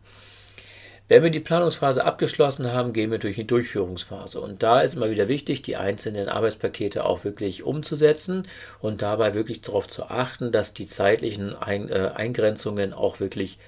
Wenn 1.07 1.21
wir 1.21 1.29
die 1.29 1.39
Planungsphase 1.39 2.03
abgeschlossen 2.03 2.71
haben, 2.71 2.91
gehen 2.91 3.11
wir 3.11 3.19
durch 3.19 3.35
die 3.35 3.45
Durchführungsphase. 3.45 4.41
Und 4.41 4.63
da 4.63 4.81
ist 4.81 4.95
immer 4.95 5.11
wieder 5.11 5.27
wichtig, 5.27 5.61
die 5.61 5.75
einzelnen 5.75 6.29
Arbeitspakete 6.29 7.05
auch 7.05 7.23
wirklich 7.23 7.63
umzusetzen 7.63 8.47
und 8.79 9.03
dabei 9.03 9.35
wirklich 9.35 9.61
darauf 9.61 9.87
zu 9.87 10.05
achten, 10.05 10.51
dass 10.51 10.73
die 10.73 10.87
zeitlichen 10.87 11.55
Ein 11.55 11.89
äh, 11.89 12.11
Eingrenzungen 12.15 12.91
auch 12.91 13.19
wirklich 13.19 13.59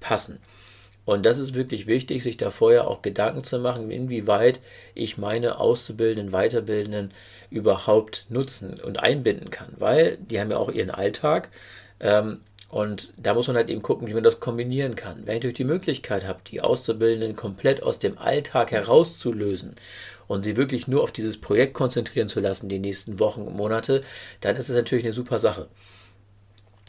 passen. 0.00 0.40
Und 1.04 1.26
das 1.26 1.38
ist 1.38 1.54
wirklich 1.54 1.86
wichtig, 1.86 2.22
sich 2.22 2.38
da 2.38 2.50
vorher 2.50 2.88
auch 2.88 3.02
Gedanken 3.02 3.44
zu 3.44 3.58
machen, 3.58 3.90
inwieweit 3.90 4.60
ich 4.94 5.18
meine 5.18 5.58
Auszubildenden, 5.58 6.32
Weiterbildenden 6.32 7.12
überhaupt 7.50 8.26
nutzen 8.30 8.80
und 8.80 9.00
einbinden 9.00 9.50
kann. 9.50 9.74
Weil 9.78 10.16
die 10.18 10.40
haben 10.40 10.50
ja 10.50 10.56
auch 10.56 10.70
ihren 10.70 10.90
Alltag. 10.90 11.50
Ähm, 12.00 12.40
und 12.70 13.12
da 13.16 13.34
muss 13.34 13.48
man 13.48 13.56
halt 13.56 13.68
eben 13.68 13.82
gucken, 13.82 14.06
wie 14.06 14.14
man 14.14 14.22
das 14.22 14.38
kombinieren 14.38 14.94
kann. 14.94 15.26
Wenn 15.26 15.36
ich 15.36 15.40
durch 15.40 15.54
die 15.54 15.64
Möglichkeit 15.64 16.26
habe, 16.26 16.40
die 16.46 16.60
Auszubildenden 16.60 17.36
komplett 17.36 17.82
aus 17.82 17.98
dem 17.98 18.16
Alltag 18.16 18.70
herauszulösen 18.70 19.74
und 20.28 20.44
sie 20.44 20.56
wirklich 20.56 20.86
nur 20.86 21.02
auf 21.02 21.10
dieses 21.10 21.40
Projekt 21.40 21.74
konzentrieren 21.74 22.28
zu 22.28 22.38
lassen, 22.38 22.68
die 22.68 22.78
nächsten 22.78 23.18
Wochen 23.18 23.42
und 23.42 23.56
Monate, 23.56 24.02
dann 24.40 24.56
ist 24.56 24.68
das 24.68 24.76
natürlich 24.76 25.04
eine 25.04 25.12
super 25.12 25.40
Sache. 25.40 25.68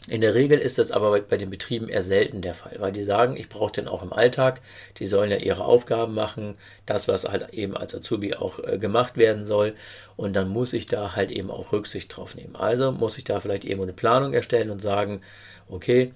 In 0.08 0.20
der 0.20 0.34
Regel 0.34 0.58
ist 0.58 0.78
das 0.78 0.90
aber 0.90 1.20
bei 1.20 1.36
den 1.36 1.50
Betrieben 1.50 1.88
eher 1.88 2.02
selten 2.02 2.42
der 2.42 2.54
Fall, 2.54 2.74
weil 2.80 2.90
die 2.90 3.04
sagen, 3.04 3.36
ich 3.36 3.48
brauche 3.48 3.72
den 3.72 3.86
auch 3.86 4.02
im 4.02 4.12
Alltag, 4.12 4.60
die 4.98 5.06
sollen 5.06 5.30
ja 5.30 5.36
ihre 5.36 5.64
Aufgaben 5.64 6.12
machen, 6.12 6.56
das, 6.86 7.06
was 7.06 7.24
halt 7.24 7.50
eben 7.50 7.76
als 7.76 7.94
Azubi 7.94 8.34
auch 8.34 8.58
äh, 8.58 8.78
gemacht 8.78 9.16
werden 9.16 9.44
soll 9.44 9.74
und 10.16 10.34
dann 10.34 10.48
muss 10.48 10.72
ich 10.72 10.86
da 10.86 11.14
halt 11.14 11.30
eben 11.30 11.52
auch 11.52 11.70
Rücksicht 11.72 12.16
drauf 12.16 12.34
nehmen. 12.34 12.56
Also 12.56 12.90
muss 12.90 13.16
ich 13.16 13.22
da 13.22 13.38
vielleicht 13.38 13.64
eben 13.64 13.80
eine 13.80 13.92
Planung 13.92 14.34
erstellen 14.34 14.70
und 14.70 14.82
sagen, 14.82 15.20
okay, 15.68 16.12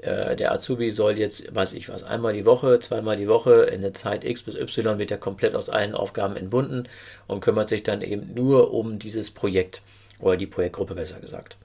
äh, 0.00 0.36
der 0.36 0.52
Azubi 0.52 0.92
soll 0.92 1.18
jetzt, 1.18 1.52
weiß 1.52 1.72
ich 1.72 1.88
was, 1.88 2.04
einmal 2.04 2.34
die 2.34 2.46
Woche, 2.46 2.78
zweimal 2.78 3.16
die 3.16 3.28
Woche 3.28 3.64
in 3.64 3.82
der 3.82 3.94
Zeit 3.94 4.24
X 4.24 4.42
bis 4.42 4.54
Y 4.54 4.98
wird 4.98 5.10
er 5.10 5.18
komplett 5.18 5.56
aus 5.56 5.68
allen 5.68 5.94
Aufgaben 5.94 6.36
entbunden 6.36 6.88
und 7.26 7.40
kümmert 7.40 7.68
sich 7.68 7.82
dann 7.82 8.00
eben 8.00 8.32
nur 8.32 8.72
um 8.72 9.00
dieses 9.00 9.32
Projekt 9.32 9.82
oder 10.20 10.36
die 10.36 10.46
Projektgruppe 10.46 10.94
besser 10.94 11.18
gesagt. 11.18 11.56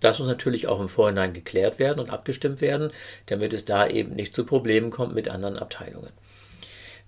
Das 0.00 0.18
muss 0.18 0.28
natürlich 0.28 0.66
auch 0.66 0.80
im 0.80 0.88
Vorhinein 0.88 1.32
geklärt 1.32 1.78
werden 1.78 2.00
und 2.00 2.10
abgestimmt 2.10 2.60
werden, 2.60 2.90
damit 3.26 3.52
es 3.52 3.64
da 3.64 3.86
eben 3.86 4.14
nicht 4.14 4.34
zu 4.34 4.44
Problemen 4.44 4.90
kommt 4.90 5.14
mit 5.14 5.28
anderen 5.28 5.58
Abteilungen. 5.58 6.10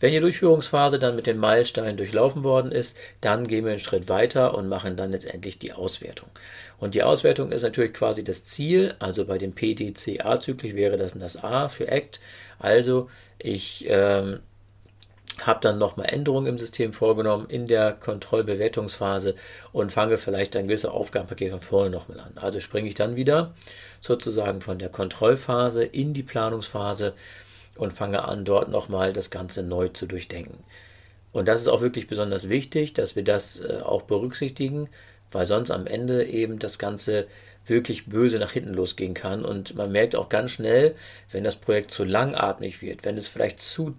Wenn 0.03 0.13
die 0.13 0.19
Durchführungsphase 0.19 0.99
dann 0.99 1.15
mit 1.15 1.29
den 1.29 1.39
Meilensteinen 1.39 1.97
durchlaufen 1.97 2.43
worden 2.43 2.73
ist, 2.73 2.99
dann 3.21 3.47
gehen 3.47 3.65
wir 3.65 3.71
einen 3.71 3.79
Schritt 3.79 4.09
weiter 4.09 4.53
und 4.55 4.69
machen 4.69 4.97
dann 4.97 5.13
letztendlich 5.13 5.61
die 5.61 5.73
Auswertung. 5.73 6.29
Und 6.81 6.97
die 6.97 7.05
Auswertung 7.05 7.53
ist 7.53 7.63
natürlich 7.63 7.93
quasi 7.93 8.25
das 8.25 8.43
Ziel, 8.43 8.97
also 8.99 9.25
bei 9.25 9.39
dem 9.39 9.53
PDCA-Zyklus 9.53 10.75
wäre 10.75 10.97
das 10.97 11.13
das 11.17 11.37
A 11.45 11.69
für 11.69 11.91
ACT. 11.91 12.19
Also 12.59 13.11
ich 13.39 13.87
ähm, 13.89 14.41
habe 15.41 15.61
dann 15.61 15.79
nochmal 15.79 16.07
Änderungen 16.11 16.47
im 16.47 16.59
System 16.59 16.93
vorgenommen 16.93 17.47
in 17.49 17.67
der 17.67 17.93
Kontrollbewertungsphase 17.93 19.35
und 19.73 19.91
fange 19.91 20.19
vielleicht 20.19 20.57
ein 20.57 20.69
gewisses 20.69 20.91
Aufgabenpaket 20.91 21.51
von 21.51 21.61
vorne 21.61 21.91
nochmal 21.91 22.21
an. 22.21 22.33
Also 22.37 22.61
springe 22.61 22.89
ich 22.89 22.95
dann 22.95 23.17
wieder 23.17 23.55
sozusagen 24.01 24.61
von 24.61 24.79
der 24.79 24.91
Kontrollphase 24.91 25.85
in 25.85 26.13
die 26.13 26.23
Planungsphase 26.23 27.15
und 27.77 27.93
fange 27.93 28.25
an, 28.25 28.45
dort 28.45 28.69
nochmal 28.69 29.13
das 29.13 29.31
Ganze 29.31 29.63
neu 29.63 29.89
zu 29.89 30.07
durchdenken. 30.07 30.59
Und 31.33 31.49
das 31.49 31.61
ist 31.61 31.69
auch 31.69 31.81
wirklich 31.81 32.07
besonders 32.07 32.49
wichtig, 32.49 32.93
dass 32.93 33.17
wir 33.17 33.25
das 33.25 33.59
äh, 33.61 33.81
auch 33.83 34.03
berücksichtigen, 34.03 34.91
weil 35.31 35.47
sonst 35.47 35.71
am 35.71 35.87
Ende 35.87 36.27
eben 36.27 36.59
das 36.59 36.79
Ganze 36.79 37.27
wirklich 37.67 38.07
böse 38.07 38.39
nach 38.39 38.53
hinten 38.53 38.75
losgehen 38.75 39.15
kann. 39.15 39.45
Und 39.45 39.75
man 39.75 39.91
merkt 39.93 40.15
auch 40.15 40.29
ganz 40.29 40.51
schnell, 40.51 40.95
wenn 41.31 41.45
das 41.45 41.57
Projekt 41.57 41.91
zu 41.91 42.05
langatmig 42.05 42.83
wird, 42.83 43.05
wenn 43.05 43.17
es 43.17 43.29
vielleicht 43.29 43.61
zu 43.61 43.91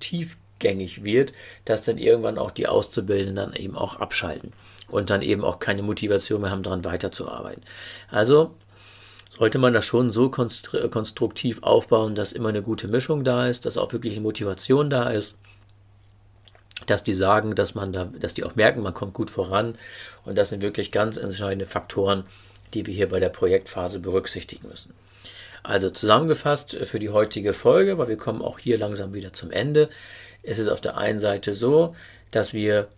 tiefgängig 0.64 1.04
wird, 1.04 1.34
dass 1.66 1.82
dann 1.82 1.98
irgendwann 1.98 2.38
auch 2.38 2.52
die 2.52 2.68
Auszubildenden 2.68 3.36
dann 3.36 3.54
eben 3.54 3.76
auch 3.76 3.98
abschalten 3.98 4.54
und 4.88 5.10
dann 5.10 5.22
eben 5.22 5.44
auch 5.44 5.60
keine 5.60 5.84
Motivation 5.84 6.42
mehr 6.42 6.52
haben, 6.52 6.64
daran 6.64 6.86
weiterzuarbeiten. 6.86 7.64
Also 8.10 8.56
sollte 9.38 9.58
man 9.60 9.74
das 9.74 9.86
schon 9.86 10.14
so 10.14 10.30
konstruktiv 10.30 11.64
aufbauen, 11.64 12.16
dass 12.16 12.34
immer 12.34 12.50
eine 12.50 12.62
gute 12.62 12.88
Mischung 12.88 13.24
da 13.24 13.48
ist, 13.48 13.66
dass 13.66 13.78
auch 13.78 13.92
wirklich 13.92 14.14
eine 14.14 14.22
Motivation 14.22 14.90
da 14.90 15.10
ist 15.10 15.36
dass 16.88 17.04
die 17.04 17.14
sagen, 17.14 17.56
dass 17.56 17.76
man 17.76 17.94
da, 17.94 18.10
dass 18.20 18.34
die 18.34 18.44
auch 18.44 18.56
merken, 18.56 18.82
man 18.82 18.96
kommt 18.96 19.14
gut 19.14 19.30
voran. 19.30 19.76
Und 20.26 20.38
das 20.38 20.50
sind 20.50 20.62
wirklich 20.62 20.92
ganz 20.92 21.16
entscheidende 21.16 21.66
Faktoren, 21.66 22.26
die 22.74 22.86
wir 22.86 22.94
hier 22.94 23.08
bei 23.08 23.22
der 23.22 23.30
Projektphase 23.30 24.00
berücksichtigen 24.00 24.68
müssen. 24.68 24.94
Also 25.64 25.90
zusammengefasst 25.90 26.76
für 26.84 27.00
die 27.00 27.10
heutige 27.10 27.54
Folge, 27.54 27.98
weil 27.98 28.10
wir 28.10 28.18
kommen 28.18 28.42
auch 28.42 28.60
hier 28.60 28.78
langsam 28.78 29.14
wieder 29.14 29.32
zum 29.32 29.50
Ende. 29.50 29.90
Es 30.44 30.60
ist 30.60 30.68
auf 30.68 30.82
der 30.82 30.98
einen 30.98 31.20
Seite 31.20 31.54
so, 31.54 31.96
dass 32.32 32.54
wir 32.54 32.90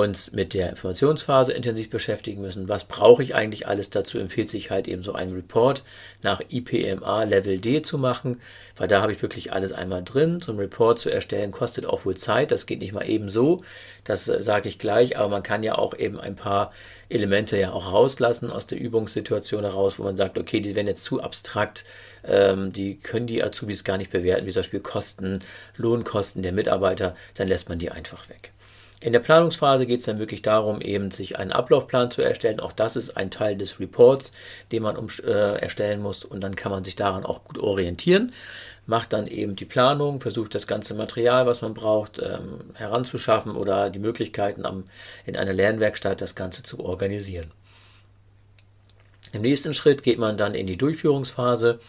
uns 0.00 0.32
mit 0.32 0.54
der 0.54 0.70
Informationsphase 0.70 1.52
intensiv 1.52 1.90
beschäftigen 1.90 2.40
müssen. 2.40 2.68
Was 2.68 2.84
brauche 2.84 3.22
ich 3.22 3.34
eigentlich 3.34 3.66
alles 3.66 3.90
dazu? 3.90 4.18
Empfiehlt 4.18 4.50
sich 4.50 4.70
halt 4.70 4.88
eben 4.88 5.02
so 5.02 5.12
ein 5.12 5.32
Report 5.32 5.82
nach 6.22 6.40
IPMA 6.48 7.24
Level 7.24 7.58
D 7.58 7.82
zu 7.82 7.98
machen, 7.98 8.40
weil 8.76 8.88
da 8.88 9.02
habe 9.02 9.12
ich 9.12 9.22
wirklich 9.22 9.52
alles 9.52 9.72
einmal 9.72 10.02
drin. 10.02 10.40
So 10.40 10.52
ein 10.52 10.58
Report 10.58 10.98
zu 10.98 11.10
erstellen 11.10 11.50
kostet 11.50 11.86
auch 11.86 12.04
wohl 12.04 12.16
Zeit. 12.16 12.50
Das 12.50 12.66
geht 12.66 12.80
nicht 12.80 12.92
mal 12.92 13.08
eben 13.08 13.30
so. 13.30 13.62
Das 14.04 14.28
äh, 14.28 14.42
sage 14.42 14.68
ich 14.68 14.78
gleich, 14.78 15.18
aber 15.18 15.28
man 15.28 15.42
kann 15.42 15.62
ja 15.62 15.76
auch 15.76 15.96
eben 15.96 16.20
ein 16.20 16.36
paar 16.36 16.72
Elemente 17.08 17.56
ja 17.58 17.72
auch 17.72 17.92
rauslassen 17.92 18.50
aus 18.50 18.66
der 18.66 18.80
Übungssituation 18.80 19.62
heraus, 19.62 19.98
wo 19.98 20.02
man 20.02 20.16
sagt, 20.16 20.38
okay, 20.38 20.60
die 20.60 20.74
werden 20.74 20.88
jetzt 20.88 21.04
zu 21.04 21.22
abstrakt, 21.22 21.84
ähm, 22.24 22.72
die 22.72 22.98
können 22.98 23.26
die 23.26 23.42
Azubis 23.42 23.84
gar 23.84 23.98
nicht 23.98 24.10
bewerten, 24.10 24.46
wie 24.46 24.52
zum 24.52 24.60
Beispiel 24.60 24.80
Kosten, 24.80 25.40
Lohnkosten 25.76 26.42
der 26.42 26.52
Mitarbeiter, 26.52 27.14
dann 27.34 27.48
lässt 27.48 27.68
man 27.68 27.78
die 27.78 27.90
einfach 27.90 28.28
weg. 28.28 28.52
In 29.00 29.12
der 29.12 29.20
Planungsphase 29.20 29.84
geht 29.84 30.00
es 30.00 30.06
dann 30.06 30.18
wirklich 30.18 30.40
darum, 30.40 30.80
eben 30.80 31.10
sich 31.10 31.38
einen 31.38 31.52
Ablaufplan 31.52 32.10
zu 32.10 32.22
erstellen. 32.22 32.60
Auch 32.60 32.72
das 32.72 32.96
ist 32.96 33.16
ein 33.16 33.30
Teil 33.30 33.56
des 33.56 33.78
Reports, 33.78 34.32
den 34.72 34.82
man 34.82 34.96
um, 34.96 35.08
äh, 35.22 35.58
erstellen 35.58 36.00
muss 36.00 36.24
und 36.24 36.40
dann 36.40 36.56
kann 36.56 36.72
man 36.72 36.82
sich 36.82 36.96
daran 36.96 37.26
auch 37.26 37.44
gut 37.44 37.58
orientieren. 37.58 38.32
Macht 38.86 39.12
dann 39.12 39.26
eben 39.26 39.54
die 39.54 39.64
Planung, 39.66 40.20
versucht 40.20 40.54
das 40.54 40.66
ganze 40.66 40.94
Material, 40.94 41.46
was 41.46 41.60
man 41.60 41.74
braucht, 41.74 42.18
ähm, 42.20 42.60
heranzuschaffen 42.74 43.54
oder 43.54 43.90
die 43.90 43.98
Möglichkeiten 43.98 44.64
am, 44.64 44.84
in 45.26 45.36
einer 45.36 45.52
Lernwerkstatt 45.52 46.20
das 46.22 46.34
Ganze 46.34 46.62
zu 46.62 46.80
organisieren. 46.80 47.50
Im 49.32 49.42
nächsten 49.42 49.74
Schritt 49.74 50.04
geht 50.04 50.18
man 50.18 50.38
dann 50.38 50.54
in 50.54 50.66
die 50.66 50.78
Durchführungsphase 50.78 51.80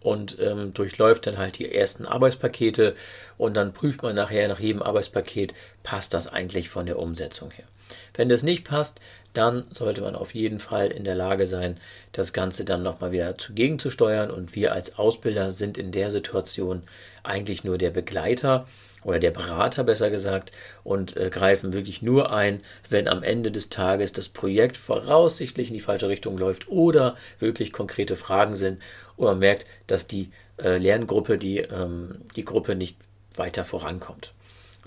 und 0.00 0.38
ähm, 0.40 0.72
durchläuft 0.72 1.26
dann 1.26 1.38
halt 1.38 1.58
die 1.58 1.72
ersten 1.72 2.06
Arbeitspakete 2.06 2.94
und 3.38 3.56
dann 3.56 3.72
prüft 3.72 4.02
man 4.02 4.14
nachher 4.14 4.48
nach 4.48 4.60
jedem 4.60 4.82
Arbeitspaket, 4.82 5.54
passt 5.82 6.14
das 6.14 6.26
eigentlich 6.26 6.68
von 6.68 6.86
der 6.86 6.98
Umsetzung 6.98 7.50
her. 7.50 7.66
Wenn 8.14 8.28
das 8.28 8.42
nicht 8.42 8.64
passt, 8.64 9.00
dann 9.32 9.64
sollte 9.72 10.00
man 10.00 10.16
auf 10.16 10.34
jeden 10.34 10.58
Fall 10.58 10.88
in 10.88 11.04
der 11.04 11.14
Lage 11.14 11.46
sein, 11.46 11.78
das 12.12 12.32
Ganze 12.32 12.64
dann 12.64 12.82
nochmal 12.82 13.12
wieder 13.12 13.38
zugegen 13.38 13.78
zu 13.78 13.90
steuern 13.90 14.30
und 14.30 14.54
wir 14.54 14.72
als 14.72 14.98
Ausbilder 14.98 15.52
sind 15.52 15.78
in 15.78 15.92
der 15.92 16.10
Situation 16.10 16.82
eigentlich 17.22 17.62
nur 17.64 17.78
der 17.78 17.90
Begleiter 17.90 18.66
oder 19.04 19.18
der 19.18 19.30
Berater 19.30 19.84
besser 19.84 20.10
gesagt 20.10 20.52
und 20.84 21.16
äh, 21.16 21.30
greifen 21.30 21.72
wirklich 21.72 22.02
nur 22.02 22.32
ein, 22.32 22.60
wenn 22.88 23.08
am 23.08 23.22
Ende 23.22 23.50
des 23.50 23.68
Tages 23.68 24.12
das 24.12 24.28
Projekt 24.28 24.76
voraussichtlich 24.76 25.68
in 25.68 25.74
die 25.74 25.80
falsche 25.80 26.08
Richtung 26.08 26.36
läuft 26.36 26.68
oder 26.68 27.16
wirklich 27.38 27.72
konkrete 27.72 28.16
Fragen 28.16 28.56
sind 28.56 28.80
oder 29.16 29.30
man 29.30 29.40
merkt, 29.40 29.66
dass 29.86 30.06
die 30.06 30.30
äh, 30.62 30.78
Lerngruppe, 30.78 31.38
die, 31.38 31.58
ähm, 31.58 32.22
die 32.36 32.44
Gruppe 32.44 32.74
nicht 32.74 32.96
weiter 33.34 33.64
vorankommt. 33.64 34.32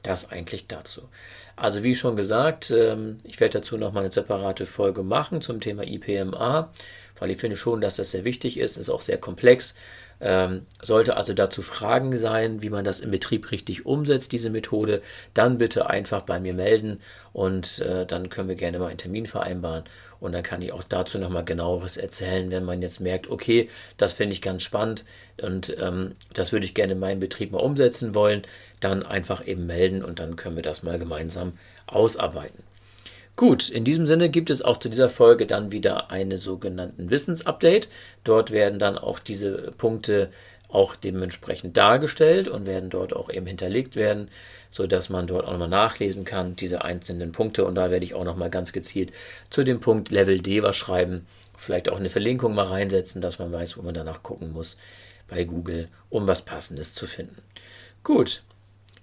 Das 0.03 0.29
eigentlich 0.29 0.67
dazu. 0.67 1.03
Also 1.55 1.83
wie 1.83 1.95
schon 1.95 2.15
gesagt, 2.15 2.71
ähm, 2.71 3.19
ich 3.23 3.39
werde 3.39 3.59
dazu 3.59 3.77
nochmal 3.77 4.03
eine 4.03 4.11
separate 4.11 4.65
Folge 4.65 5.03
machen 5.03 5.41
zum 5.41 5.61
Thema 5.61 5.83
IPMA, 5.83 6.71
weil 7.19 7.31
ich 7.31 7.37
finde 7.37 7.55
schon, 7.55 7.79
dass 7.79 7.95
das 7.95 8.11
sehr 8.11 8.25
wichtig 8.25 8.57
ist, 8.57 8.77
ist 8.77 8.89
auch 8.89 9.01
sehr 9.01 9.17
komplex. 9.17 9.75
Ähm, 10.25 10.65
sollte 10.81 11.17
also 11.17 11.33
dazu 11.33 11.61
Fragen 11.61 12.17
sein, 12.17 12.61
wie 12.63 12.69
man 12.69 12.85
das 12.85 13.01
im 13.01 13.11
Betrieb 13.11 13.51
richtig 13.51 13.85
umsetzt, 13.85 14.31
diese 14.31 14.49
Methode, 14.49 15.01
dann 15.33 15.57
bitte 15.57 15.89
einfach 15.89 16.21
bei 16.21 16.39
mir 16.39 16.53
melden 16.53 17.01
und 17.33 17.79
äh, 17.79 18.05
dann 18.05 18.29
können 18.29 18.47
wir 18.47 18.55
gerne 18.55 18.79
mal 18.79 18.87
einen 18.87 18.97
Termin 18.97 19.27
vereinbaren 19.27 19.83
und 20.21 20.31
dann 20.31 20.41
kann 20.41 20.61
ich 20.61 20.71
auch 20.71 20.83
dazu 20.83 21.19
nochmal 21.19 21.43
genaueres 21.43 21.97
erzählen, 21.97 22.51
wenn 22.51 22.63
man 22.63 22.81
jetzt 22.81 23.01
merkt, 23.01 23.29
okay, 23.29 23.69
das 23.97 24.13
finde 24.13 24.31
ich 24.31 24.41
ganz 24.41 24.63
spannend 24.63 25.03
und 25.41 25.75
ähm, 25.77 26.15
das 26.33 26.53
würde 26.53 26.65
ich 26.65 26.73
gerne 26.73 26.93
in 26.93 26.99
meinem 26.99 27.19
Betrieb 27.19 27.51
mal 27.51 27.59
umsetzen 27.59 28.15
wollen, 28.15 28.43
dann 28.79 29.03
einfach 29.03 29.45
eben 29.45 29.65
melden 29.65 30.05
und 30.05 30.21
dann 30.21 30.37
können 30.37 30.55
wir 30.55 30.63
das 30.63 30.83
mal 30.83 30.99
gemeinsam 30.99 31.51
ausarbeiten. 31.85 32.63
Gut, 33.35 33.69
in 33.69 33.83
diesem 33.83 34.05
Sinne 34.05 34.29
gibt 34.29 34.51
es 34.51 34.61
auch 34.61 34.77
zu 34.77 34.89
dieser 34.89 35.09
Folge 35.09 35.47
dann 35.47 35.71
wieder 35.71 36.11
einen 36.11 36.37
sogenannten 36.37 37.09
Wissensupdate. 37.09 37.89
Dort 38.23 38.51
werden 38.51 38.77
dann 38.77 38.97
auch 38.97 39.17
diese 39.17 39.71
Punkte 39.77 40.29
auch 40.69 40.95
dementsprechend 40.95 41.75
dargestellt 41.77 42.47
und 42.47 42.65
werden 42.65 42.89
dort 42.89 43.15
auch 43.15 43.29
eben 43.29 43.45
hinterlegt 43.45 43.95
werden, 43.95 44.29
sodass 44.71 45.09
man 45.09 45.27
dort 45.27 45.45
auch 45.45 45.51
nochmal 45.51 45.67
nachlesen 45.67 46.25
kann, 46.25 46.55
diese 46.55 46.83
einzelnen 46.83 47.31
Punkte. 47.31 47.65
Und 47.65 47.75
da 47.75 47.89
werde 47.89 48.05
ich 48.05 48.13
auch 48.13 48.23
nochmal 48.23 48.49
ganz 48.49 48.71
gezielt 48.71 49.11
zu 49.49 49.63
dem 49.63 49.79
Punkt 49.79 50.11
Level 50.11 50.39
D 50.39 50.61
was 50.61 50.75
schreiben, 50.75 51.25
vielleicht 51.57 51.89
auch 51.89 51.97
eine 51.97 52.09
Verlinkung 52.09 52.53
mal 52.53 52.65
reinsetzen, 52.65 53.21
dass 53.21 53.39
man 53.39 53.51
weiß, 53.51 53.77
wo 53.77 53.81
man 53.81 53.93
danach 53.93 54.21
gucken 54.21 54.51
muss 54.51 54.77
bei 55.27 55.43
Google, 55.43 55.89
um 56.09 56.27
was 56.27 56.41
Passendes 56.41 56.93
zu 56.93 57.07
finden. 57.07 57.41
Gut, 58.03 58.43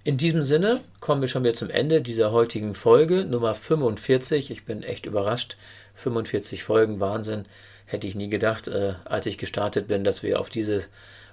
in 0.03 0.17
diesem 0.17 0.43
Sinne 0.43 0.81
kommen 0.99 1.21
wir 1.21 1.27
schon 1.27 1.43
wieder 1.43 1.53
zum 1.53 1.69
Ende 1.69 2.01
dieser 2.01 2.31
heutigen 2.31 2.73
Folge 2.73 3.23
Nummer 3.23 3.53
45. 3.53 4.49
Ich 4.49 4.65
bin 4.65 4.81
echt 4.81 5.05
überrascht. 5.05 5.57
45 5.93 6.63
Folgen, 6.63 6.99
Wahnsinn. 6.99 7.45
Hätte 7.85 8.07
ich 8.07 8.15
nie 8.15 8.29
gedacht, 8.29 8.67
äh, 8.67 8.93
als 9.05 9.27
ich 9.27 9.37
gestartet 9.37 9.87
bin, 9.87 10.03
dass 10.03 10.23
wir 10.23 10.39
auf 10.39 10.49
diese, 10.49 10.85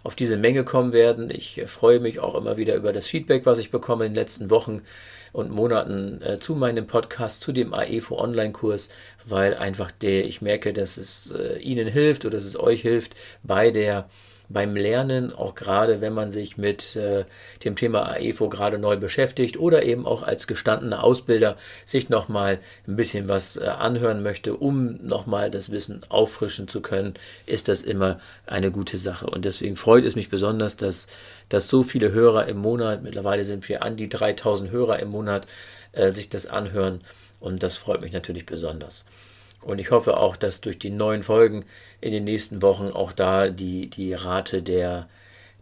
auf 0.03 0.15
diese 0.15 0.37
Menge 0.37 0.65
kommen 0.65 0.93
werden. 0.93 1.31
Ich 1.31 1.57
äh, 1.59 1.67
freue 1.67 2.01
mich 2.01 2.21
auch 2.21 2.35
immer 2.35 2.59
wieder 2.59 2.75
über 2.75 2.93
das 2.93 3.09
Feedback, 3.09 3.47
was 3.47 3.59
ich 3.59 3.71
bekomme 3.71 4.05
in 4.05 4.13
den 4.13 4.17
letzten 4.17 4.51
Wochen 4.51 4.83
und 5.33 5.51
Monaten 5.51 6.21
äh, 6.21 6.39
zu 6.39 6.55
meinem 6.55 6.87
Podcast, 6.87 7.41
zu 7.41 7.53
dem 7.53 7.73
AEFO 7.73 8.19
Online-Kurs, 8.19 8.91
weil 9.27 9.55
einfach 9.55 9.91
der, 9.91 10.27
ich 10.27 10.43
merke, 10.43 10.75
dass 10.75 10.99
es 10.99 11.33
äh, 11.33 11.59
Ihnen 11.59 11.87
hilft 11.89 12.27
oder 12.27 12.37
dass 12.37 12.45
es 12.45 12.59
euch 12.59 12.83
hilft 12.83 13.15
bei 13.43 13.71
der 13.71 14.11
beim 14.49 14.75
Lernen, 14.75 15.33
auch 15.33 15.55
gerade 15.55 16.01
wenn 16.01 16.15
man 16.15 16.33
sich 16.33 16.57
mit 16.57 16.97
äh, 16.97 17.25
dem 17.65 17.77
Thema 17.77 18.09
AEFO 18.09 18.49
gerade 18.49 18.79
neu 18.79 18.97
beschäftigt 18.97 19.59
oder 19.59 19.83
eben 19.83 20.07
auch 20.07 20.23
als 20.23 20.47
gestandener 20.47 21.05
Ausbilder 21.05 21.57
sich 21.85 22.09
nochmal 22.09 22.59
ein 22.87 22.97
bisschen 22.97 23.29
was 23.29 23.57
äh, 23.57 23.65
anhören 23.65 24.23
möchte, 24.23 24.55
um 24.55 25.07
nochmal 25.07 25.51
das 25.51 25.71
Wissen 25.71 26.01
auffrischen 26.09 26.67
zu 26.67 26.81
können, 26.81 27.15
ist 27.45 27.69
das 27.69 27.83
immer 27.83 28.21
eine 28.47 28.71
gute 28.71 28.97
Sache. 28.97 29.27
Und 29.27 29.45
deswegen 29.45 29.77
freut 29.77 30.05
es 30.05 30.17
mich 30.17 30.31
besonders, 30.31 30.77
dass, 30.77 31.09
dass 31.51 31.69
so 31.69 31.83
viele 31.83 32.13
Hörer 32.13 32.47
im 32.47 32.59
Monat, 32.59 33.03
mittlerweile 33.03 33.45
sind 33.45 33.69
wir 33.69 33.83
an 33.83 33.97
die 33.97 34.09
3000 34.09 34.71
Hörer 34.71 34.99
im 35.01 35.11
Monat, 35.11 35.47
äh, 35.93 36.13
sich 36.13 36.31
das 36.31 36.47
anhören. 36.47 37.03
Und 37.39 37.63
das 37.63 37.77
freut 37.77 38.01
mich 38.01 38.13
natürlich 38.13 38.47
besonders. 38.47 39.05
Und 39.63 39.79
ich 39.79 39.91
hoffe 39.91 40.17
auch, 40.17 40.37
dass 40.37 40.61
durch 40.61 40.79
die 40.79 40.91
neuen 40.91 41.23
Folgen 41.23 41.65
in 42.01 42.13
den 42.13 42.25
nächsten 42.25 42.63
Wochen 42.63 42.89
auch 42.89 43.13
da 43.13 43.49
die, 43.49 43.89
die 43.89 44.15
Rate 44.15 44.63
der, 44.63 45.09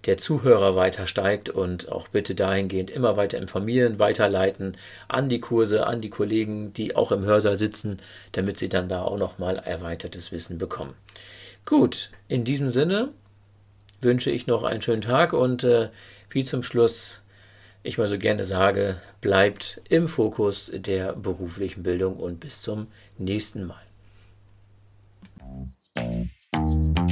der 0.04 0.18
Zuhörer 0.18 0.76
weiter 0.76 1.06
steigt 1.06 1.48
und 1.48 1.90
auch 1.90 2.08
bitte 2.08 2.34
dahingehend 2.34 2.90
immer 2.90 3.16
weiter 3.16 3.38
informieren, 3.38 3.98
weiterleiten 3.98 4.76
an 5.08 5.28
die 5.28 5.40
Kurse, 5.40 5.86
an 5.86 6.00
die 6.00 6.10
Kollegen, 6.10 6.72
die 6.74 6.94
auch 6.94 7.10
im 7.10 7.24
Hörsaal 7.24 7.56
sitzen, 7.56 7.98
damit 8.32 8.58
sie 8.58 8.68
dann 8.68 8.88
da 8.88 9.02
auch 9.02 9.18
nochmal 9.18 9.56
erweitertes 9.56 10.30
Wissen 10.30 10.58
bekommen. 10.58 10.94
Gut, 11.64 12.10
in 12.28 12.44
diesem 12.44 12.70
Sinne 12.70 13.08
wünsche 14.00 14.30
ich 14.30 14.46
noch 14.46 14.62
einen 14.62 14.82
schönen 14.82 15.02
Tag 15.02 15.32
und 15.32 15.64
äh, 15.64 15.88
wie 16.30 16.44
zum 16.44 16.62
Schluss 16.62 17.18
ich 17.82 17.98
mal 17.98 18.08
so 18.08 18.18
gerne 18.18 18.44
sage, 18.44 19.00
bleibt 19.20 19.80
im 19.88 20.08
Fokus 20.08 20.70
der 20.74 21.12
beruflichen 21.12 21.82
Bildung 21.82 22.16
und 22.16 22.40
bis 22.40 22.62
zum 22.62 22.88
nächsten 23.16 23.64
Mal. 23.64 23.85
Thank 25.96 26.28
you. 26.98 27.05